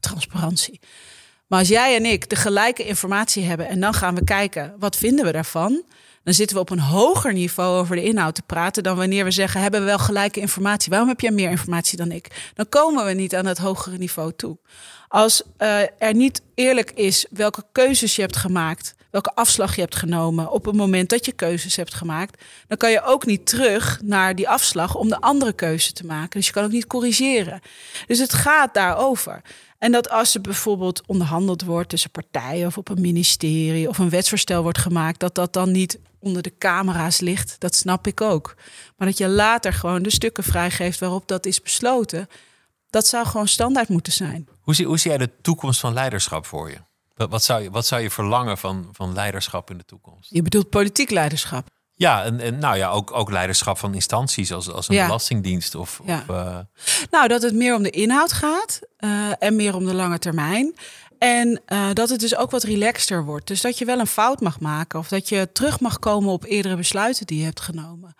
transparantie. 0.00 0.80
Maar 1.52 1.60
als 1.60 1.70
jij 1.70 1.96
en 1.96 2.04
ik 2.04 2.28
de 2.28 2.36
gelijke 2.36 2.84
informatie 2.84 3.44
hebben 3.44 3.68
en 3.68 3.80
dan 3.80 3.94
gaan 3.94 4.14
we 4.14 4.24
kijken, 4.24 4.74
wat 4.78 4.96
vinden 4.96 5.24
we 5.24 5.32
daarvan? 5.32 5.82
Dan 6.24 6.34
zitten 6.34 6.56
we 6.56 6.62
op 6.62 6.70
een 6.70 6.78
hoger 6.78 7.32
niveau 7.32 7.78
over 7.80 7.96
de 7.96 8.02
inhoud 8.02 8.34
te 8.34 8.42
praten 8.46 8.82
dan 8.82 8.96
wanneer 8.96 9.24
we 9.24 9.30
zeggen, 9.30 9.60
hebben 9.60 9.80
we 9.80 9.86
wel 9.86 9.98
gelijke 9.98 10.40
informatie? 10.40 10.90
Waarom 10.90 11.08
heb 11.08 11.20
jij 11.20 11.30
meer 11.30 11.50
informatie 11.50 11.98
dan 11.98 12.12
ik? 12.12 12.52
Dan 12.54 12.68
komen 12.68 13.04
we 13.04 13.12
niet 13.12 13.34
aan 13.34 13.46
het 13.46 13.58
hogere 13.58 13.98
niveau 13.98 14.32
toe. 14.36 14.58
Als 15.08 15.42
uh, 15.58 15.80
er 15.98 16.14
niet 16.14 16.42
eerlijk 16.54 16.90
is 16.90 17.26
welke 17.30 17.64
keuzes 17.72 18.16
je 18.16 18.22
hebt 18.22 18.36
gemaakt, 18.36 18.94
welke 19.10 19.34
afslag 19.34 19.74
je 19.74 19.80
hebt 19.80 19.96
genomen 19.96 20.50
op 20.50 20.64
het 20.64 20.74
moment 20.74 21.08
dat 21.08 21.24
je 21.24 21.32
keuzes 21.32 21.76
hebt 21.76 21.94
gemaakt, 21.94 22.42
dan 22.66 22.76
kan 22.76 22.90
je 22.90 23.02
ook 23.02 23.26
niet 23.26 23.46
terug 23.46 24.00
naar 24.04 24.34
die 24.34 24.48
afslag 24.48 24.94
om 24.94 25.08
de 25.08 25.20
andere 25.20 25.52
keuze 25.52 25.92
te 25.92 26.06
maken. 26.06 26.30
Dus 26.30 26.46
je 26.46 26.52
kan 26.52 26.64
ook 26.64 26.70
niet 26.70 26.86
corrigeren. 26.86 27.60
Dus 28.06 28.18
het 28.18 28.34
gaat 28.34 28.74
daarover. 28.74 29.42
En 29.82 29.92
dat 29.92 30.10
als 30.10 30.34
er 30.34 30.40
bijvoorbeeld 30.40 31.02
onderhandeld 31.06 31.62
wordt 31.62 31.88
tussen 31.88 32.10
partijen 32.10 32.66
of 32.66 32.78
op 32.78 32.88
een 32.88 33.00
ministerie 33.00 33.88
of 33.88 33.98
een 33.98 34.10
wetsvoorstel 34.10 34.62
wordt 34.62 34.78
gemaakt, 34.78 35.20
dat 35.20 35.34
dat 35.34 35.52
dan 35.52 35.70
niet 35.70 35.98
onder 36.18 36.42
de 36.42 36.52
camera's 36.58 37.20
ligt, 37.20 37.56
dat 37.58 37.74
snap 37.74 38.06
ik 38.06 38.20
ook. 38.20 38.54
Maar 38.96 39.08
dat 39.08 39.18
je 39.18 39.28
later 39.28 39.72
gewoon 39.72 40.02
de 40.02 40.10
stukken 40.10 40.44
vrijgeeft 40.44 41.00
waarop 41.00 41.28
dat 41.28 41.46
is 41.46 41.62
besloten, 41.62 42.28
dat 42.90 43.06
zou 43.06 43.26
gewoon 43.26 43.48
standaard 43.48 43.88
moeten 43.88 44.12
zijn. 44.12 44.48
Hoe 44.60 44.74
zie, 44.74 44.86
hoe 44.86 44.98
zie 44.98 45.10
jij 45.10 45.18
de 45.18 45.30
toekomst 45.40 45.80
van 45.80 45.92
leiderschap 45.92 46.46
voor 46.46 46.70
je? 46.70 46.78
Wat, 47.14 47.30
wat, 47.30 47.44
zou, 47.44 47.62
je, 47.62 47.70
wat 47.70 47.86
zou 47.86 48.02
je 48.02 48.10
verlangen 48.10 48.58
van, 48.58 48.88
van 48.92 49.12
leiderschap 49.12 49.70
in 49.70 49.78
de 49.78 49.84
toekomst? 49.84 50.30
Je 50.32 50.42
bedoelt 50.42 50.70
politiek 50.70 51.10
leiderschap? 51.10 51.68
Ja, 52.02 52.24
en, 52.24 52.40
en 52.40 52.58
nou 52.58 52.76
ja, 52.76 52.90
ook, 52.90 53.12
ook 53.12 53.30
leiderschap 53.30 53.78
van 53.78 53.94
instanties 53.94 54.52
als, 54.52 54.70
als 54.70 54.88
een 54.88 54.96
belastingdienst. 54.96 55.74
Of, 55.74 56.00
ja. 56.04 56.24
of 56.28 56.36
uh... 56.36 56.58
Nou, 57.10 57.28
dat 57.28 57.42
het 57.42 57.54
meer 57.54 57.74
om 57.74 57.82
de 57.82 57.90
inhoud 57.90 58.32
gaat 58.32 58.80
uh, 58.98 59.32
en 59.38 59.56
meer 59.56 59.74
om 59.74 59.86
de 59.86 59.94
lange 59.94 60.18
termijn. 60.18 60.74
En 61.18 61.60
uh, 61.68 61.86
dat 61.92 62.08
het 62.08 62.20
dus 62.20 62.36
ook 62.36 62.50
wat 62.50 62.62
relaxter 62.62 63.24
wordt. 63.24 63.46
Dus 63.46 63.60
dat 63.60 63.78
je 63.78 63.84
wel 63.84 63.98
een 63.98 64.06
fout 64.06 64.40
mag 64.40 64.60
maken 64.60 64.98
of 64.98 65.08
dat 65.08 65.28
je 65.28 65.48
terug 65.52 65.80
mag 65.80 65.98
komen 65.98 66.32
op 66.32 66.44
eerdere 66.44 66.76
besluiten 66.76 67.26
die 67.26 67.38
je 67.38 67.44
hebt 67.44 67.60
genomen. 67.60 68.14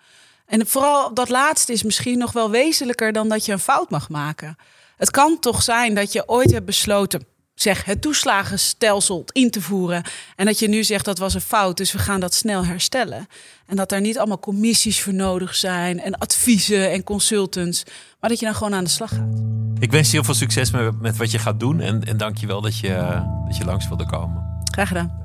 En 0.45 0.67
vooral 0.67 1.13
dat 1.13 1.29
laatste 1.29 1.73
is 1.73 1.83
misschien 1.83 2.17
nog 2.17 2.31
wel 2.31 2.49
wezenlijker 2.49 3.11
dan 3.11 3.29
dat 3.29 3.45
je 3.45 3.51
een 3.51 3.59
fout 3.59 3.89
mag 3.89 4.09
maken. 4.09 4.55
Het 4.97 5.11
kan 5.11 5.39
toch 5.39 5.63
zijn 5.63 5.95
dat 5.95 6.11
je 6.11 6.29
ooit 6.29 6.51
hebt 6.51 6.65
besloten, 6.65 7.25
zeg, 7.55 7.85
het 7.85 8.01
toeslagenstelsel 8.01 9.25
in 9.31 9.51
te 9.51 9.61
voeren. 9.61 10.03
En 10.35 10.45
dat 10.45 10.59
je 10.59 10.67
nu 10.67 10.83
zegt 10.83 11.05
dat 11.05 11.17
was 11.17 11.33
een 11.33 11.41
fout, 11.41 11.77
dus 11.77 11.91
we 11.91 11.97
gaan 11.97 12.19
dat 12.19 12.33
snel 12.33 12.65
herstellen. 12.65 13.27
En 13.65 13.75
dat 13.75 13.91
er 13.91 14.01
niet 14.01 14.17
allemaal 14.17 14.39
commissies 14.39 15.01
voor 15.01 15.13
nodig 15.13 15.55
zijn 15.55 15.99
en 15.99 16.17
adviezen 16.17 16.91
en 16.91 17.03
consultants. 17.03 17.83
Maar 18.19 18.29
dat 18.29 18.39
je 18.39 18.45
dan 18.45 18.55
gewoon 18.55 18.73
aan 18.73 18.83
de 18.83 18.89
slag 18.89 19.09
gaat. 19.09 19.41
Ik 19.79 19.91
wens 19.91 20.07
je 20.07 20.13
heel 20.13 20.23
veel 20.23 20.33
succes 20.33 20.71
met, 20.71 21.01
met 21.01 21.17
wat 21.17 21.31
je 21.31 21.39
gaat 21.39 21.59
doen. 21.59 21.79
En, 21.79 22.03
en 22.03 22.17
dank 22.17 22.37
je 22.37 22.47
wel 22.47 22.61
dat 22.61 22.77
je, 22.77 23.21
dat 23.47 23.57
je 23.57 23.65
langs 23.65 23.87
wilde 23.87 24.05
komen. 24.05 24.61
Graag 24.71 24.87
gedaan. 24.87 25.22